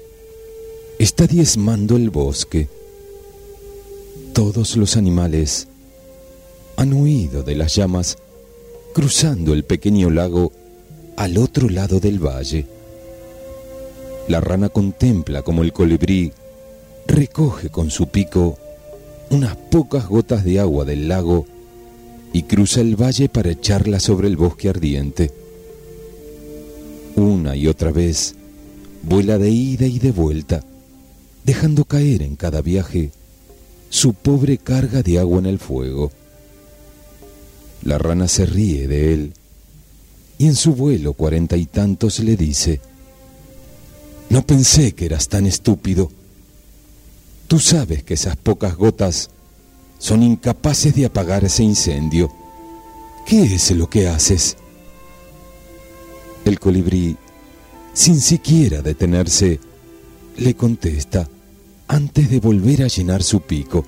[0.99, 2.68] está diezmando el bosque.
[4.34, 5.68] Todos los animales
[6.76, 8.18] han huido de las llamas
[8.93, 10.51] cruzando el pequeño lago
[11.16, 12.68] al otro lado del valle.
[14.28, 16.34] La rana contempla como el colibrí
[17.07, 18.57] recoge con su pico
[19.30, 21.45] unas pocas gotas de agua del lago
[22.34, 25.32] y cruza el valle para echarla sobre el bosque ardiente.
[27.16, 28.36] Una y otra vez
[29.03, 30.63] vuela de ida y de vuelta,
[31.43, 33.11] dejando caer en cada viaje
[33.89, 36.11] su pobre carga de agua en el fuego.
[37.83, 39.33] La rana se ríe de él
[40.37, 42.81] y en su vuelo cuarenta y tantos le dice,
[44.29, 46.09] no pensé que eras tan estúpido.
[47.47, 49.29] Tú sabes que esas pocas gotas
[49.99, 52.31] son incapaces de apagar ese incendio.
[53.25, 54.57] ¿Qué es lo que haces?
[56.45, 57.17] El colibrí
[57.93, 59.59] sin siquiera detenerse,
[60.37, 61.27] le contesta
[61.87, 63.85] antes de volver a llenar su pico.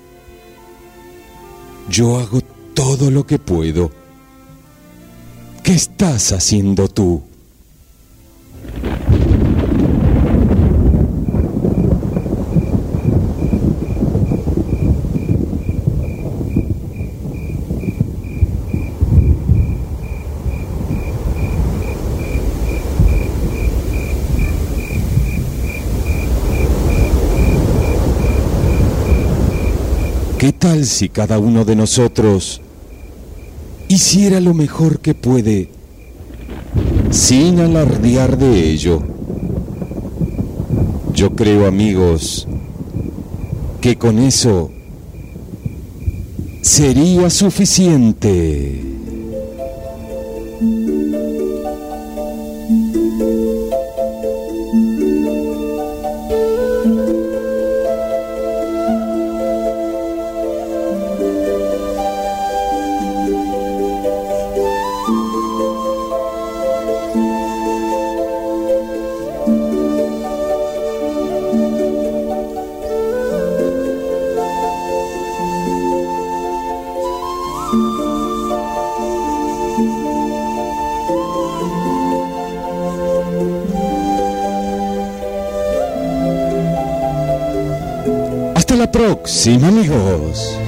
[1.90, 2.42] Yo hago
[2.74, 3.92] todo lo que puedo.
[5.64, 7.24] ¿Qué estás haciendo tú?
[30.44, 32.60] ¿Qué tal si cada uno de nosotros
[33.88, 35.70] hiciera lo mejor que puede
[37.12, 39.02] sin alardear de ello?
[41.14, 42.46] Yo creo, amigos,
[43.80, 44.70] que con eso
[46.62, 48.93] sería suficiente.
[89.44, 90.63] Próxima, amigos.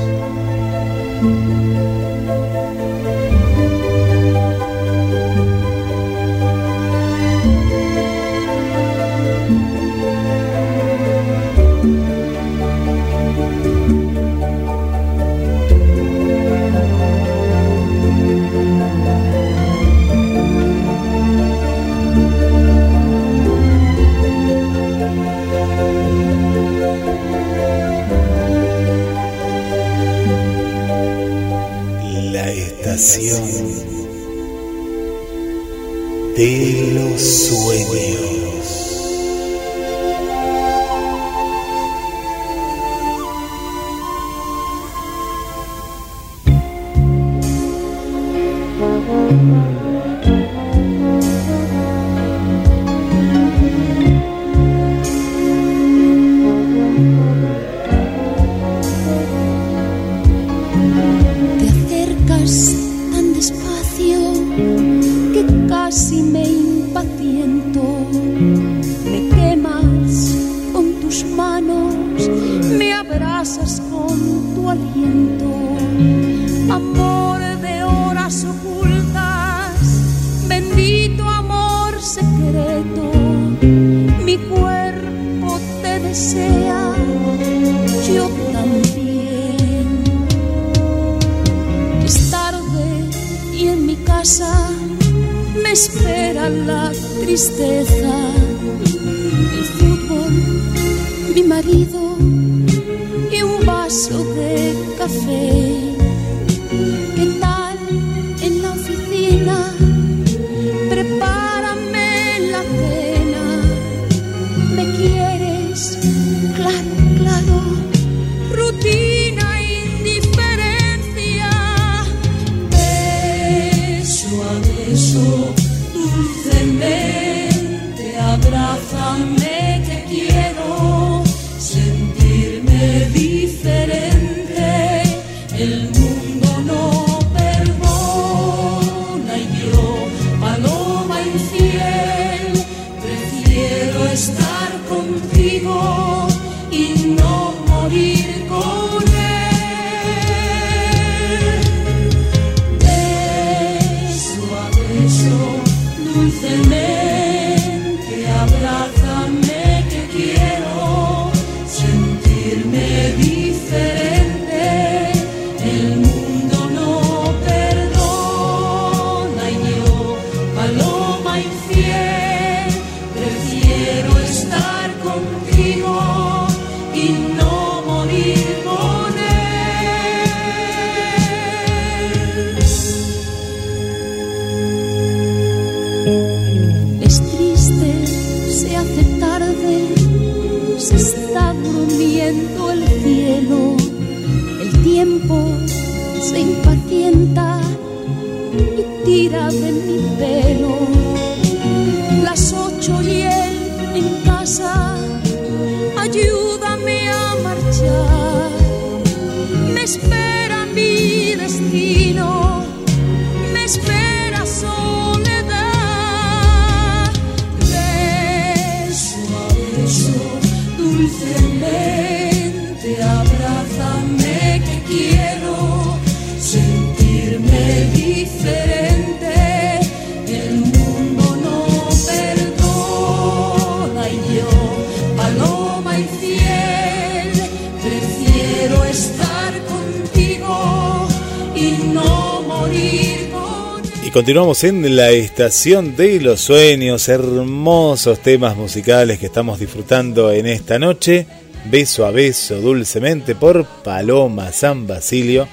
[244.25, 250.79] Continuamos en la estación de los sueños, hermosos temas musicales que estamos disfrutando en esta
[250.79, 251.27] noche.
[251.65, 255.47] Beso a beso, dulcemente, por Paloma San Basilio,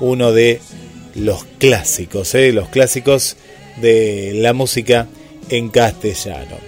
[0.00, 0.60] uno de
[1.14, 2.52] los clásicos, ¿eh?
[2.52, 3.38] los clásicos
[3.80, 5.06] de la música
[5.48, 6.58] en castellano.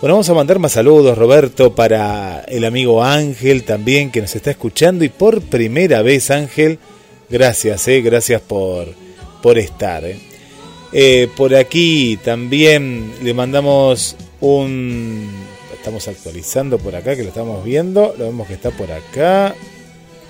[0.00, 4.50] Bueno, vamos a mandar más saludos, Roberto, para el amigo Ángel también que nos está
[4.50, 6.80] escuchando y por primera vez, Ángel,
[7.30, 8.00] gracias, ¿eh?
[8.00, 8.88] gracias por,
[9.40, 10.04] por estar.
[10.04, 10.18] ¿eh?
[10.98, 15.28] Eh, por aquí también le mandamos un...
[15.74, 18.14] Estamos actualizando por acá, que lo estamos viendo.
[18.16, 19.54] Lo vemos que está por acá.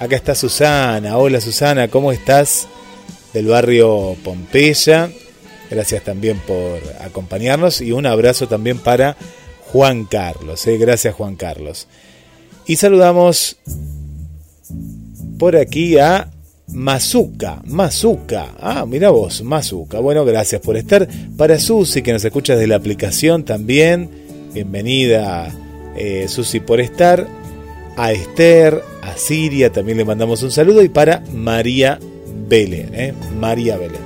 [0.01, 1.19] Acá está Susana.
[1.19, 2.67] Hola Susana, ¿cómo estás?
[3.33, 5.09] Del barrio Pompeya.
[5.71, 7.81] Gracias también por acompañarnos.
[7.81, 9.17] Y un abrazo también para
[9.71, 10.67] Juan Carlos.
[10.67, 10.79] Eh.
[10.79, 11.87] Gracias Juan Carlos.
[12.67, 13.57] Y saludamos
[15.39, 16.29] por aquí a
[16.69, 18.55] Mazuka, Mazuka.
[18.61, 20.01] Ah, mira vos, Mazuka.
[20.01, 21.09] Bueno, gracias por estar.
[21.37, 24.11] Para Susi, que nos escucha desde la aplicación también.
[24.53, 25.55] Bienvenida,
[25.97, 27.27] eh, Susi, por estar.
[27.97, 30.83] A Esther, a Siria, también le mandamos un saludo.
[30.83, 31.99] Y para María
[32.49, 33.15] Belén, ¿eh?
[33.39, 34.03] María Belén.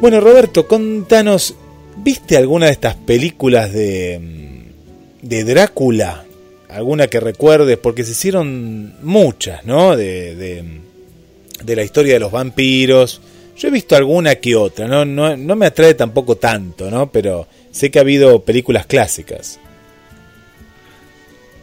[0.00, 1.54] Bueno, Roberto, contanos,
[1.96, 4.20] ¿viste alguna de estas películas de,
[5.22, 6.24] de Drácula?
[6.68, 9.96] alguna que recuerdes, porque se hicieron muchas, ¿no?
[9.96, 10.64] de, de
[11.66, 13.20] la historia de los vampiros.
[13.56, 17.10] Yo he visto alguna que otra, no, no, no me atrae tampoco tanto, ¿no?
[17.10, 19.58] Pero sé que ha habido películas clásicas.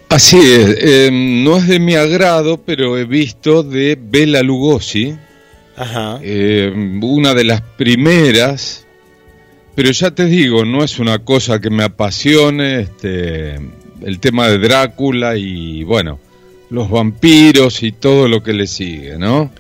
[0.10, 5.16] Así es, eh, no es de mi agrado, pero he visto de Bela Lugosi,
[5.76, 6.20] Ajá.
[6.22, 6.72] eh,
[7.02, 8.86] una de las primeras,
[9.74, 14.60] pero ya te digo, no es una cosa que me apasione, este, el tema de
[14.60, 16.20] Drácula y bueno,
[16.70, 19.52] los vampiros y todo lo que le sigue, ¿no?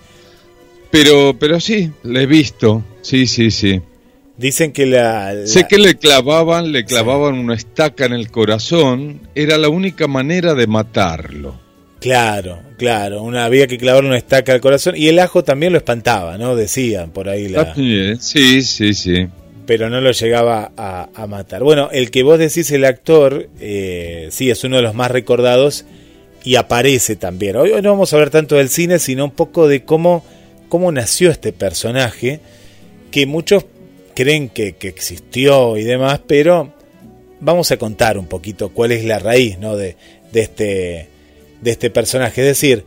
[0.95, 3.81] Pero, pero sí, la he visto, sí, sí, sí.
[4.37, 5.33] Dicen que la...
[5.33, 10.07] la- Sé que le clavaban, le clavaban una estaca en el corazón, era la única
[10.07, 11.59] manera de matarlo.
[11.99, 15.79] Claro, claro, una, había que clavar una estaca al corazón y el ajo también lo
[15.79, 16.55] espantaba, ¿no?
[16.55, 17.73] Decían por ahí la...
[18.19, 19.27] Sí, sí, sí.
[19.65, 21.61] pero no lo llegaba a, a matar.
[21.63, 25.83] Bueno, el que vos decís, el actor, eh, sí, es uno de los más recordados
[26.43, 27.55] y aparece también.
[27.57, 30.23] Hoy, hoy no vamos a hablar tanto del cine, sino un poco de cómo,
[30.75, 32.41] cómo nació este personaje,
[33.09, 33.63] que muchos
[34.13, 36.73] creen que, existió y demás, pero
[37.39, 39.77] vamos a contar un poquito cuál es la raíz ¿no?
[39.77, 39.95] de,
[40.33, 41.07] de, este,
[41.61, 42.41] de este personaje.
[42.41, 42.83] Es decir,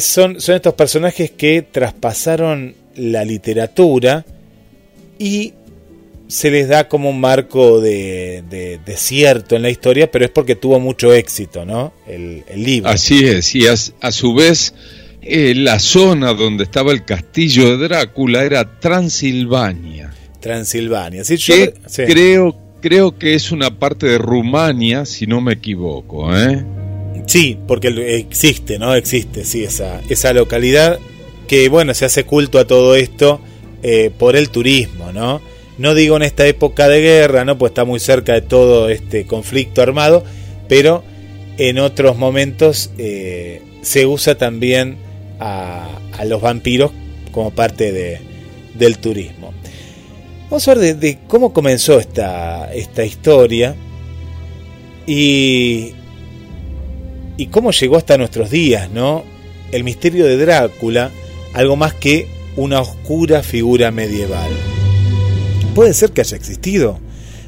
[0.00, 4.24] son, son estos personajes que traspasaron la literatura
[5.18, 5.52] y
[6.28, 10.54] se les da como un marco de, de, cierto en la historia, pero es porque
[10.54, 11.92] tuvo mucho éxito, ¿no?
[12.06, 12.88] El, libro.
[12.88, 13.76] Así es, y a
[14.12, 14.72] su vez
[15.28, 21.24] eh, la zona donde estaba el castillo de Drácula era Transilvania, Transilvania.
[21.24, 22.02] Sí, yo- que sí.
[22.06, 26.36] creo, creo que es una parte de Rumania, si no me equivoco.
[26.36, 26.64] ¿eh?
[27.26, 28.94] Sí, porque existe, ¿no?
[28.94, 30.98] Existe, sí, esa, esa localidad
[31.48, 33.40] que, bueno, se hace culto a todo esto
[33.82, 35.40] eh, por el turismo, ¿no?
[35.78, 37.58] No digo en esta época de guerra, ¿no?
[37.58, 40.24] Pues está muy cerca de todo este conflicto armado,
[40.68, 41.04] pero
[41.58, 44.96] en otros momentos eh, se usa también
[45.38, 46.92] a, a los vampiros
[47.32, 48.20] como parte de,
[48.74, 49.52] del turismo.
[50.50, 53.74] Vamos a ver de, cómo comenzó esta, esta historia
[55.06, 55.92] y,
[57.36, 59.24] y cómo llegó hasta nuestros días, ¿no?
[59.72, 61.10] El misterio de Drácula,
[61.52, 64.50] algo más que una oscura figura medieval.
[65.74, 67.00] ¿Puede ser que haya existido?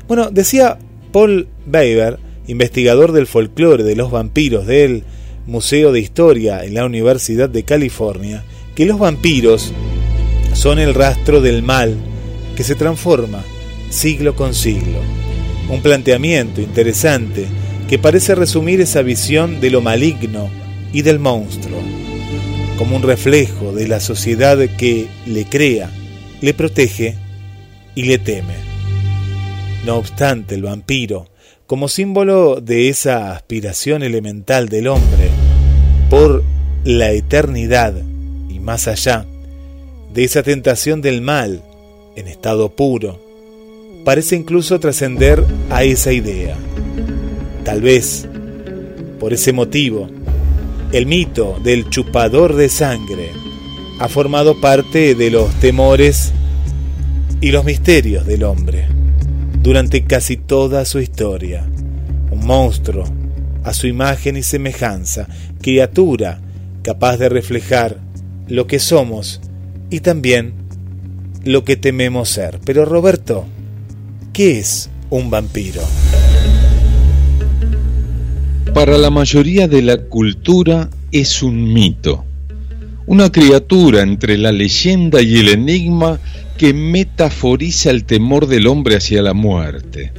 [0.09, 0.79] Bueno, decía
[1.13, 5.05] Paul Weber, investigador del folclore de los vampiros del
[5.49, 8.45] Museo de Historia en la Universidad de California,
[8.75, 9.73] que los vampiros
[10.53, 11.97] son el rastro del mal
[12.55, 13.43] que se transforma
[13.89, 14.99] siglo con siglo.
[15.71, 17.47] Un planteamiento interesante
[17.89, 20.51] que parece resumir esa visión de lo maligno
[20.93, 21.81] y del monstruo,
[22.77, 25.91] como un reflejo de la sociedad que le crea,
[26.43, 27.17] le protege
[27.95, 28.55] y le teme.
[29.87, 31.31] No obstante, el vampiro,
[31.69, 35.29] como símbolo de esa aspiración elemental del hombre
[36.09, 36.43] por
[36.83, 37.93] la eternidad
[38.49, 39.27] y más allá,
[40.15, 41.63] de esa tentación del mal
[42.17, 43.21] en estado puro,
[44.03, 46.57] parece incluso trascender a esa idea.
[47.65, 48.27] Tal vez,
[49.21, 50.09] por ese motivo,
[50.93, 53.29] el mito del chupador de sangre
[54.01, 56.33] ha formado parte de los temores
[57.43, 58.98] y los misterios del hombre
[59.63, 61.67] durante casi toda su historia.
[62.31, 63.05] Un monstruo,
[63.65, 65.27] a su imagen y semejanza,
[65.61, 66.41] criatura
[66.83, 67.99] capaz de reflejar
[68.47, 69.41] lo que somos
[69.91, 70.55] y también
[71.45, 72.61] lo que tememos ser.
[72.65, 73.47] Pero Roberto,
[74.33, 75.83] ¿qué es un vampiro?
[78.75, 82.25] Para la mayoría de la cultura es un mito,
[83.07, 86.21] una criatura entre la leyenda y el enigma
[86.59, 90.13] que metaforiza el temor del hombre hacia la muerte.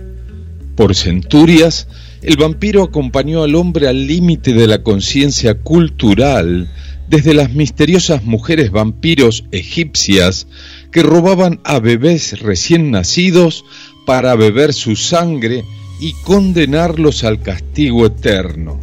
[0.76, 1.88] Por centurias,
[2.22, 6.70] el vampiro acompañó al hombre al límite de la conciencia cultural,
[7.10, 10.48] desde las misteriosas mujeres vampiros egipcias
[10.92, 13.66] que robaban a bebés recién nacidos
[14.06, 15.66] para beber su sangre
[16.00, 18.80] y condenarlos al castigo eterno,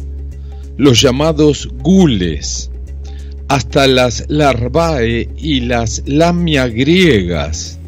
[0.77, 2.69] los llamados gules,
[3.47, 7.79] hasta las larvae y las lamia griegas.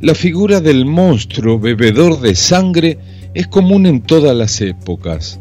[0.00, 2.98] La figura del monstruo bebedor de sangre
[3.34, 5.38] es común en todas las épocas,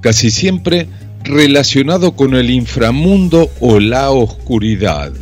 [0.00, 0.88] casi siempre
[1.22, 5.12] relacionado con el inframundo o la oscuridad.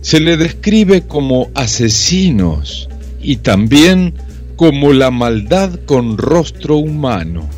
[0.00, 2.88] Se le describe como asesinos
[3.20, 4.14] y también
[4.56, 7.48] como la maldad con rostro humano.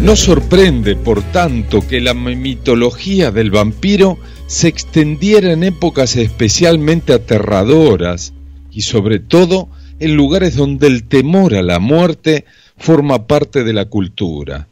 [0.00, 8.32] No sorprende, por tanto, que la mitología del vampiro se extendiera en épocas especialmente aterradoras
[8.70, 9.68] y sobre todo
[9.98, 12.44] en lugares donde el temor a la muerte
[12.76, 14.68] forma parte de la cultura.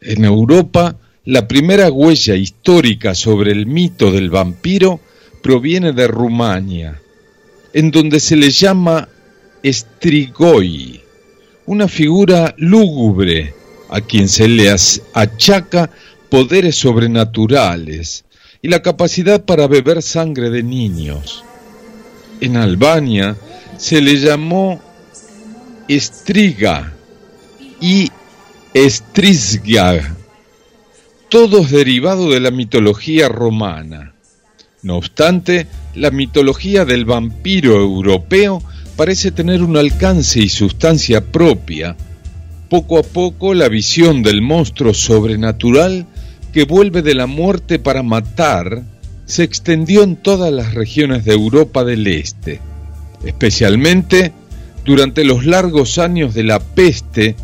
[0.00, 4.98] En Europa, la primera huella histórica sobre el mito del vampiro
[5.42, 7.00] proviene de Rumania,
[7.72, 9.08] en donde se le llama
[9.62, 11.00] Strigoi,
[11.66, 13.54] una figura lúgubre
[13.94, 14.74] a quien se le
[15.12, 15.88] achaca
[16.28, 18.24] poderes sobrenaturales
[18.60, 21.44] y la capacidad para beber sangre de niños.
[22.40, 23.36] En Albania
[23.76, 24.82] se le llamó
[25.86, 26.92] Estriga
[27.80, 28.10] y
[28.72, 30.16] Estrisga,
[31.28, 34.12] todos derivados de la mitología romana.
[34.82, 38.60] No obstante, la mitología del vampiro europeo
[38.96, 41.96] parece tener un alcance y sustancia propia.
[42.74, 46.06] Poco a poco la visión del monstruo sobrenatural
[46.52, 48.82] que vuelve de la muerte para matar
[49.26, 52.58] se extendió en todas las regiones de Europa del Este,
[53.24, 54.32] especialmente
[54.84, 57.36] durante los largos años de la peste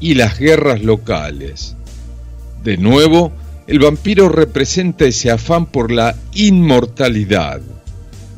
[0.00, 1.76] y las guerras locales.
[2.64, 3.30] De nuevo,
[3.66, 7.60] el vampiro representa ese afán por la inmortalidad,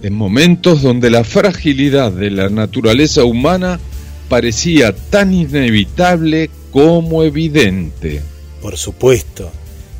[0.02, 3.78] en momentos donde la fragilidad de la naturaleza humana
[4.30, 8.22] parecía tan inevitable como evidente.
[8.62, 9.50] Por supuesto,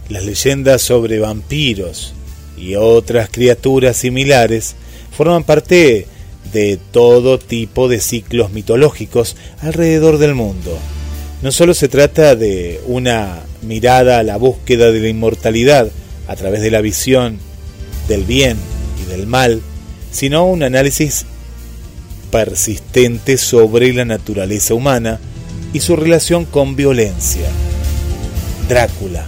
[0.09, 2.15] las leyendas sobre vampiros
[2.57, 4.77] y otras criaturas similares
[5.11, 6.07] forman parte
[6.53, 10.79] de todo tipo de ciclos mitológicos alrededor del mundo.
[11.43, 15.91] No solo se trata de una mirada a la búsqueda de la inmortalidad
[16.29, 17.39] a través de la visión
[18.07, 18.57] del bien
[19.03, 19.61] y del mal,
[20.13, 21.27] sino un análisis
[22.31, 25.19] persistente sobre la naturaleza humana
[25.73, 27.49] y su relación con violencia.
[28.69, 29.27] Drácula,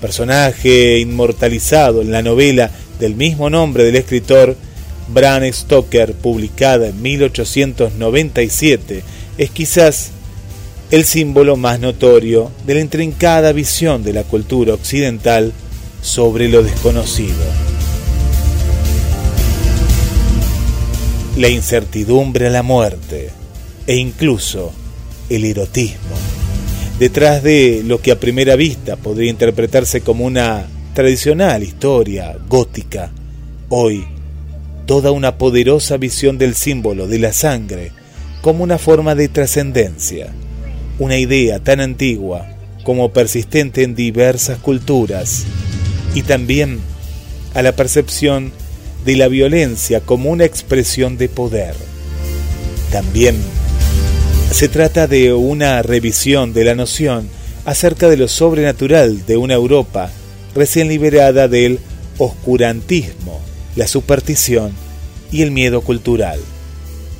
[0.00, 4.56] personaje inmortalizado en la novela del mismo nombre del escritor
[5.08, 9.02] Bram Stoker, publicada en 1897,
[9.36, 10.10] es quizás
[10.90, 15.52] el símbolo más notorio de la intrincada visión de la cultura occidental
[16.02, 17.73] sobre lo desconocido.
[21.36, 23.30] La incertidumbre a la muerte
[23.88, 24.72] e incluso
[25.28, 26.14] el erotismo.
[27.00, 33.10] Detrás de lo que a primera vista podría interpretarse como una tradicional historia gótica,
[33.68, 34.04] hoy
[34.86, 37.90] toda una poderosa visión del símbolo de la sangre
[38.40, 40.32] como una forma de trascendencia,
[41.00, 42.46] una idea tan antigua
[42.84, 45.46] como persistente en diversas culturas,
[46.14, 46.78] y también
[47.54, 48.52] a la percepción
[49.04, 51.74] de la violencia como una expresión de poder.
[52.90, 53.36] También
[54.50, 57.28] se trata de una revisión de la noción
[57.64, 60.10] acerca de lo sobrenatural de una Europa
[60.54, 61.80] recién liberada del
[62.18, 63.40] oscurantismo
[63.76, 64.72] la superstición
[65.32, 66.38] y el miedo cultural.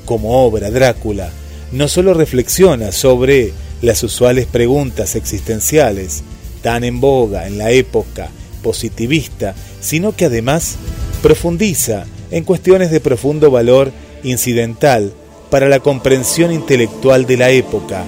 [0.05, 1.31] Como obra, Drácula
[1.73, 6.23] no solo reflexiona sobre las usuales preguntas existenciales
[6.63, 8.29] tan en boga en la época
[8.63, 10.77] positivista, sino que además
[11.25, 13.91] profundiza en cuestiones de profundo valor
[14.25, 15.11] incidental
[15.49, 18.05] para la comprensión intelectual de la época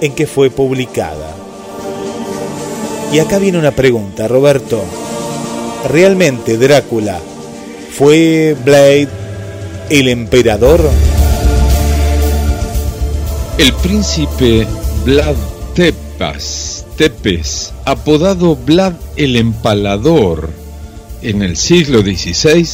[0.00, 1.32] en que fue publicada.
[3.12, 4.82] Y acá viene una pregunta, Roberto.
[5.88, 7.20] ¿Realmente Drácula
[7.96, 9.08] ¿Fue Blade
[9.88, 10.80] el emperador?
[13.58, 14.66] El príncipe
[15.04, 15.36] Vlad
[15.76, 20.59] Tepes, Tepes, apodado Vlad el Empalador,
[21.22, 22.66] en el siglo XVI,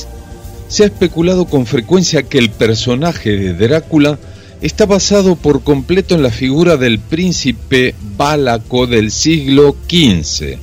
[0.69, 4.19] se ha especulado con frecuencia que el personaje de Drácula
[4.61, 10.57] está basado por completo en la figura del príncipe bálaco del siglo XV,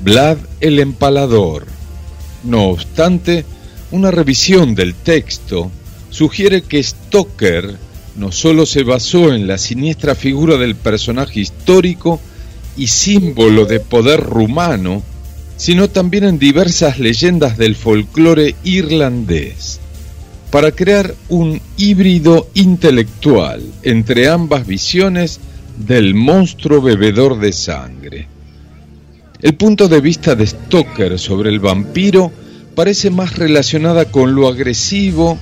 [0.00, 1.66] Vlad el Empalador.
[2.44, 3.44] No obstante,
[3.90, 5.70] una revisión del texto
[6.10, 7.76] sugiere que Stoker
[8.16, 12.20] no solo se basó en la siniestra figura del personaje histórico
[12.76, 15.02] y símbolo de poder rumano,
[15.58, 19.80] sino también en diversas leyendas del folclore irlandés,
[20.50, 25.40] para crear un híbrido intelectual entre ambas visiones
[25.76, 28.28] del monstruo bebedor de sangre.
[29.42, 32.32] El punto de vista de Stoker sobre el vampiro
[32.74, 35.38] parece más relacionada con lo agresivo,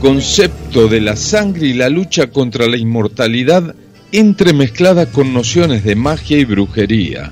[0.00, 3.74] concepto de la sangre y la lucha contra la inmortalidad
[4.12, 7.30] entremezclada con nociones de magia y brujería,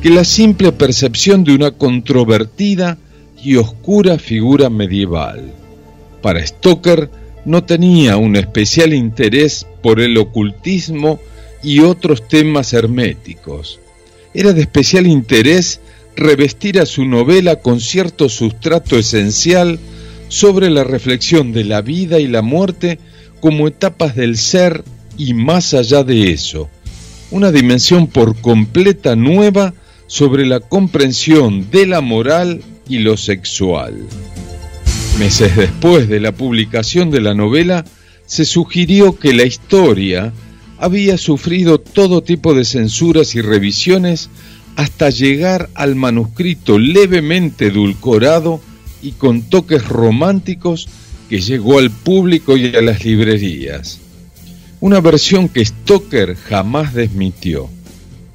[0.00, 2.96] que la simple percepción de una controvertida
[3.42, 5.52] y oscura figura medieval.
[6.22, 7.10] Para Stoker
[7.44, 11.20] no tenía un especial interés por el ocultismo
[11.62, 13.78] y otros temas herméticos.
[14.32, 15.80] Era de especial interés
[16.16, 19.78] revestir a su novela con cierto sustrato esencial
[20.28, 22.98] sobre la reflexión de la vida y la muerte
[23.40, 24.82] como etapas del ser
[25.18, 26.70] y más allá de eso,
[27.30, 29.74] una dimensión por completa nueva
[30.10, 33.94] sobre la comprensión de la moral y lo sexual.
[35.20, 37.84] Meses después de la publicación de la novela,
[38.26, 40.32] se sugirió que la historia
[40.78, 44.30] había sufrido todo tipo de censuras y revisiones
[44.74, 48.60] hasta llegar al manuscrito levemente edulcorado
[49.02, 50.88] y con toques románticos
[51.28, 54.00] que llegó al público y a las librerías.
[54.80, 57.70] Una versión que Stoker jamás desmitió,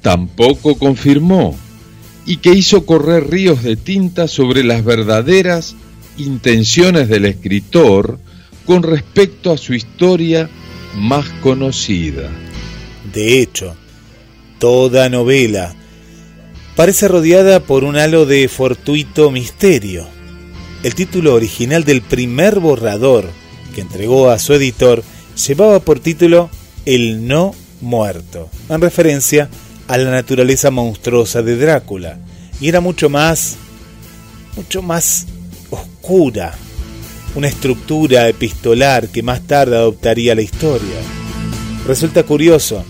[0.00, 1.54] tampoco confirmó
[2.26, 5.76] y que hizo correr ríos de tinta sobre las verdaderas
[6.18, 8.18] intenciones del escritor
[8.66, 10.50] con respecto a su historia
[10.96, 12.28] más conocida.
[13.14, 13.76] De hecho,
[14.58, 15.74] toda novela
[16.74, 20.08] parece rodeada por un halo de fortuito misterio.
[20.82, 23.30] El título original del primer borrador
[23.74, 25.04] que entregó a su editor
[25.46, 26.50] llevaba por título
[26.84, 32.18] El no muerto, en referencia a la naturaleza monstruosa de Drácula,
[32.60, 33.56] y era mucho más,
[34.56, 35.26] mucho más
[35.70, 36.54] oscura,
[37.34, 40.96] una estructura epistolar que más tarde adoptaría la historia.
[41.86, 42.84] Resulta curioso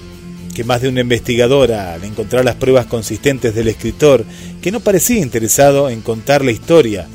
[0.55, 4.25] que más de una investigadora, al encontrar las pruebas consistentes del escritor,
[4.63, 7.07] que no parecía interesado en contar la historia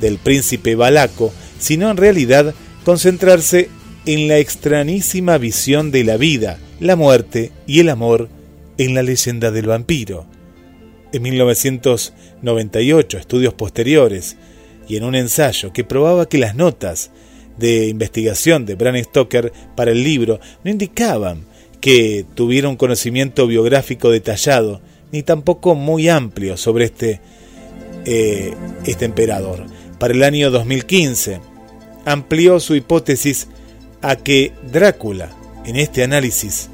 [0.00, 3.70] del príncipe Balaco, sino en realidad concentrarse
[4.04, 8.28] en la extrañísima visión de la vida, la muerte y el amor
[8.78, 10.26] en la leyenda del vampiro.
[11.12, 14.36] En 1998, estudios posteriores,
[14.88, 17.10] y en un ensayo que probaba que las notas
[17.58, 21.44] de investigación de Bram Stoker para el libro no indicaban
[21.80, 24.80] que tuviera un conocimiento biográfico detallado,
[25.12, 27.20] ni tampoco muy amplio sobre este,
[28.04, 28.54] eh,
[28.84, 29.66] este emperador.
[29.98, 31.40] Para el año 2015
[32.04, 33.48] amplió su hipótesis
[34.00, 35.30] a que Drácula,
[35.66, 36.70] en este análisis,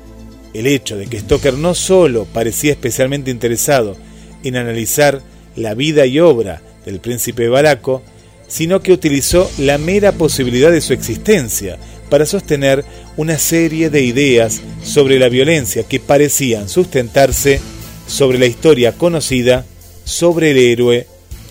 [0.54, 3.96] el hecho de que Stoker no solo parecía especialmente interesado
[4.42, 5.20] en analizar
[5.56, 8.02] la vida y obra del príncipe Baraco,
[8.46, 11.78] sino que utilizó la mera posibilidad de su existencia
[12.08, 12.84] para sostener
[13.16, 17.60] una serie de ideas sobre la violencia que parecían sustentarse
[18.06, 19.64] sobre la historia conocida
[20.04, 21.06] sobre el héroe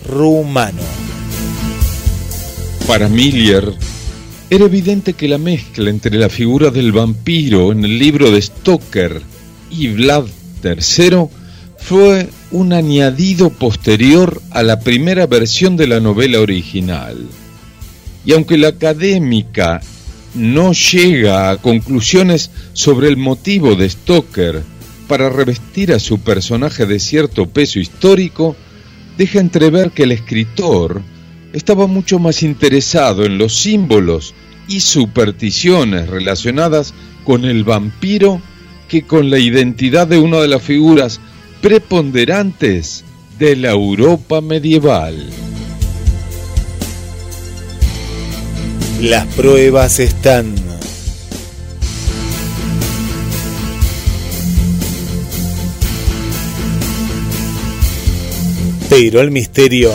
[0.08, 0.82] rumano.
[2.86, 3.74] Para Miller,
[4.54, 9.20] era evidente que la mezcla entre la figura del vampiro en el libro de Stoker
[9.68, 10.26] y Vlad
[10.62, 11.26] III
[11.76, 17.26] fue un añadido posterior a la primera versión de la novela original.
[18.24, 19.80] Y aunque la académica
[20.36, 24.62] no llega a conclusiones sobre el motivo de Stoker
[25.08, 28.54] para revestir a su personaje de cierto peso histórico,
[29.18, 31.02] deja entrever que el escritor
[31.54, 34.34] estaba mucho más interesado en los símbolos
[34.66, 36.92] y supersticiones relacionadas
[37.22, 38.42] con el vampiro
[38.88, 41.20] que con la identidad de una de las figuras
[41.62, 43.04] preponderantes
[43.38, 45.30] de la Europa medieval.
[49.00, 50.54] Las pruebas están.
[58.90, 59.92] Pero el misterio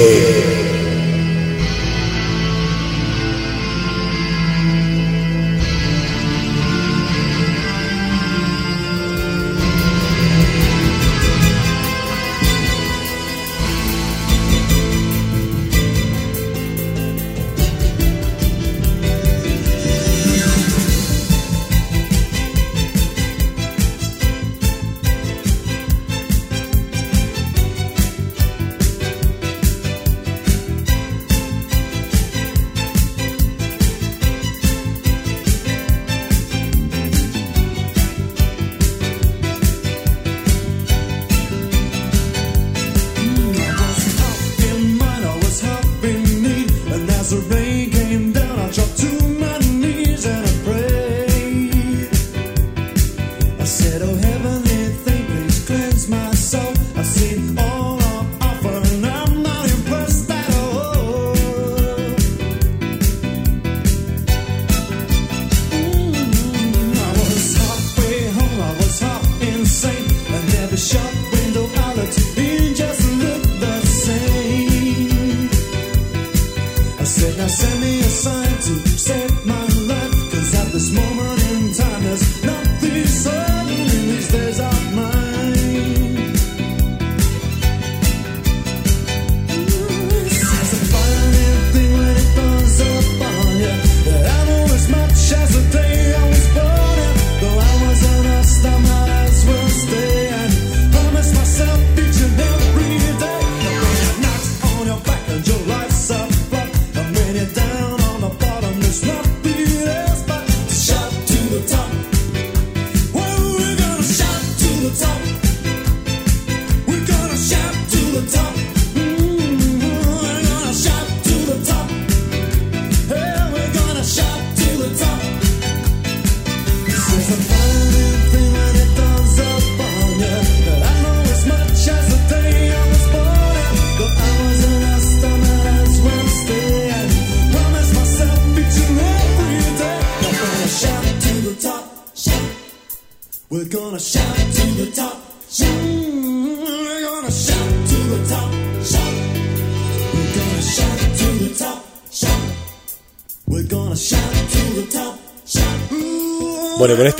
[0.00, 0.59] Game.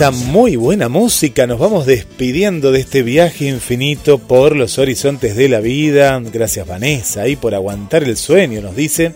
[0.01, 5.51] Esta muy buena música nos vamos despidiendo de este viaje infinito por los horizontes de
[5.51, 6.18] la vida.
[6.32, 9.12] Gracias Vanessa ahí por aguantar el sueño, nos dice.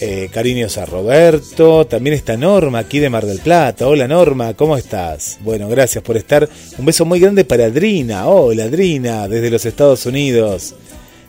[0.00, 1.86] Eh, cariños a Roberto.
[1.86, 3.86] También está Norma aquí de Mar del Plata.
[3.86, 5.36] Hola Norma, ¿cómo estás?
[5.42, 6.48] Bueno, gracias por estar.
[6.78, 8.26] Un beso muy grande para Adrina.
[8.26, 10.74] Hola Adrina, desde los Estados Unidos.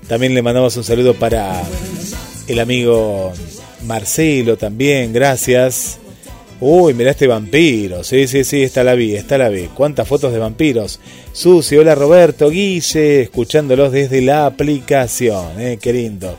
[0.07, 1.61] También le mandamos un saludo para
[2.47, 3.33] el amigo
[3.85, 5.99] Marcelo también, gracias.
[6.61, 8.03] Uy, mirá este vampiro.
[8.03, 9.67] Sí, sí, sí, está la vi, está la vi.
[9.73, 10.99] ¿Cuántas fotos de vampiros?
[11.33, 15.59] Susi, hola Roberto, Guille, escuchándolos desde la aplicación.
[15.59, 16.37] Eh, qué lindo.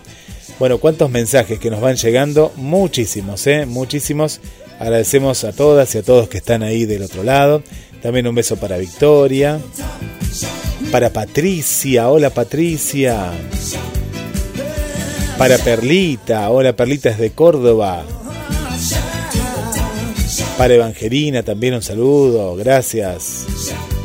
[0.58, 2.50] Bueno, cuántos mensajes que nos van llegando.
[2.56, 4.40] Muchísimos, eh, muchísimos.
[4.78, 7.62] Agradecemos a todas y a todos que están ahí del otro lado.
[8.00, 9.60] También un beso para Victoria.
[10.90, 13.32] Para Patricia, hola Patricia.
[15.36, 18.04] Para Perlita, hola Perlita es de Córdoba.
[20.58, 23.44] Para Evangelina también un saludo, gracias.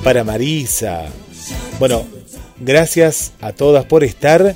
[0.03, 1.05] Para Marisa.
[1.79, 2.05] Bueno,
[2.59, 4.53] gracias a todas por estar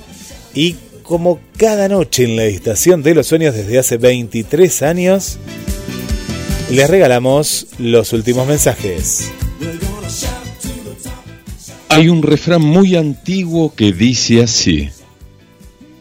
[0.53, 5.37] y como cada noche en la Estación de los Sueños desde hace 23 años,
[6.69, 9.31] les regalamos los últimos mensajes.
[11.87, 14.89] Hay un refrán muy antiguo que dice así,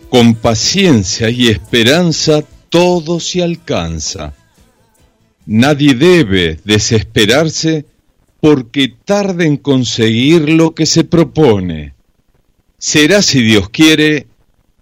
[0.08, 4.34] con paciencia y esperanza todo se alcanza
[5.46, 7.84] Nadie debe desesperarse
[8.40, 11.94] porque tarde en conseguir lo que se propone.
[12.78, 14.26] Será, si Dios quiere,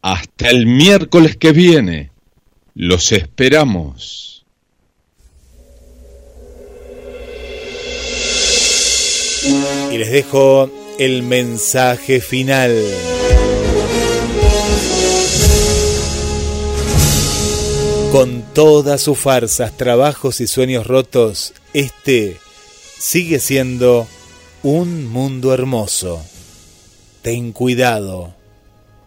[0.03, 2.11] hasta el miércoles que viene.
[2.75, 4.45] Los esperamos.
[9.93, 12.75] Y les dejo el mensaje final.
[18.55, 22.38] Todas sus farsas, trabajos y sueños rotos, este
[22.98, 24.07] sigue siendo
[24.62, 26.22] un mundo hermoso.
[27.22, 28.34] Ten cuidado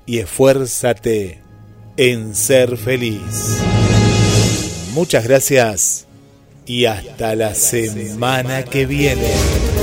[0.05, 1.41] y esfuérzate
[1.97, 3.59] en ser feliz.
[4.93, 6.07] Muchas gracias
[6.65, 9.74] y hasta la semana que viene.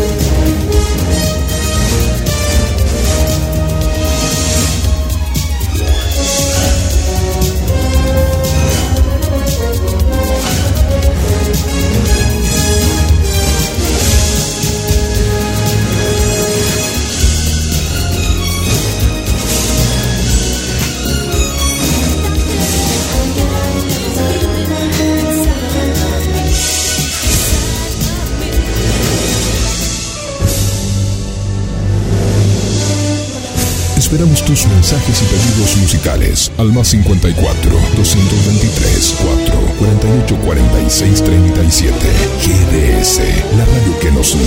[34.13, 41.95] Esperamos tus mensajes y pedidos musicales al más 54 223 4 48 46 37.
[42.43, 43.21] GDS,
[43.57, 44.43] la radio que nos une.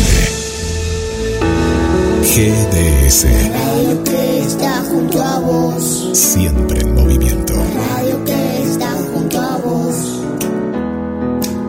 [2.21, 3.23] GDS.
[3.23, 6.09] Radio que está junto a vos.
[6.13, 7.55] Siempre en movimiento.
[7.55, 9.95] La radio que está junto a vos.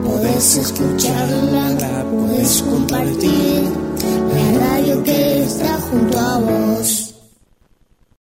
[0.05, 3.63] Podés escucharla, podés compartir.
[4.35, 7.06] La radio que está junto a vos.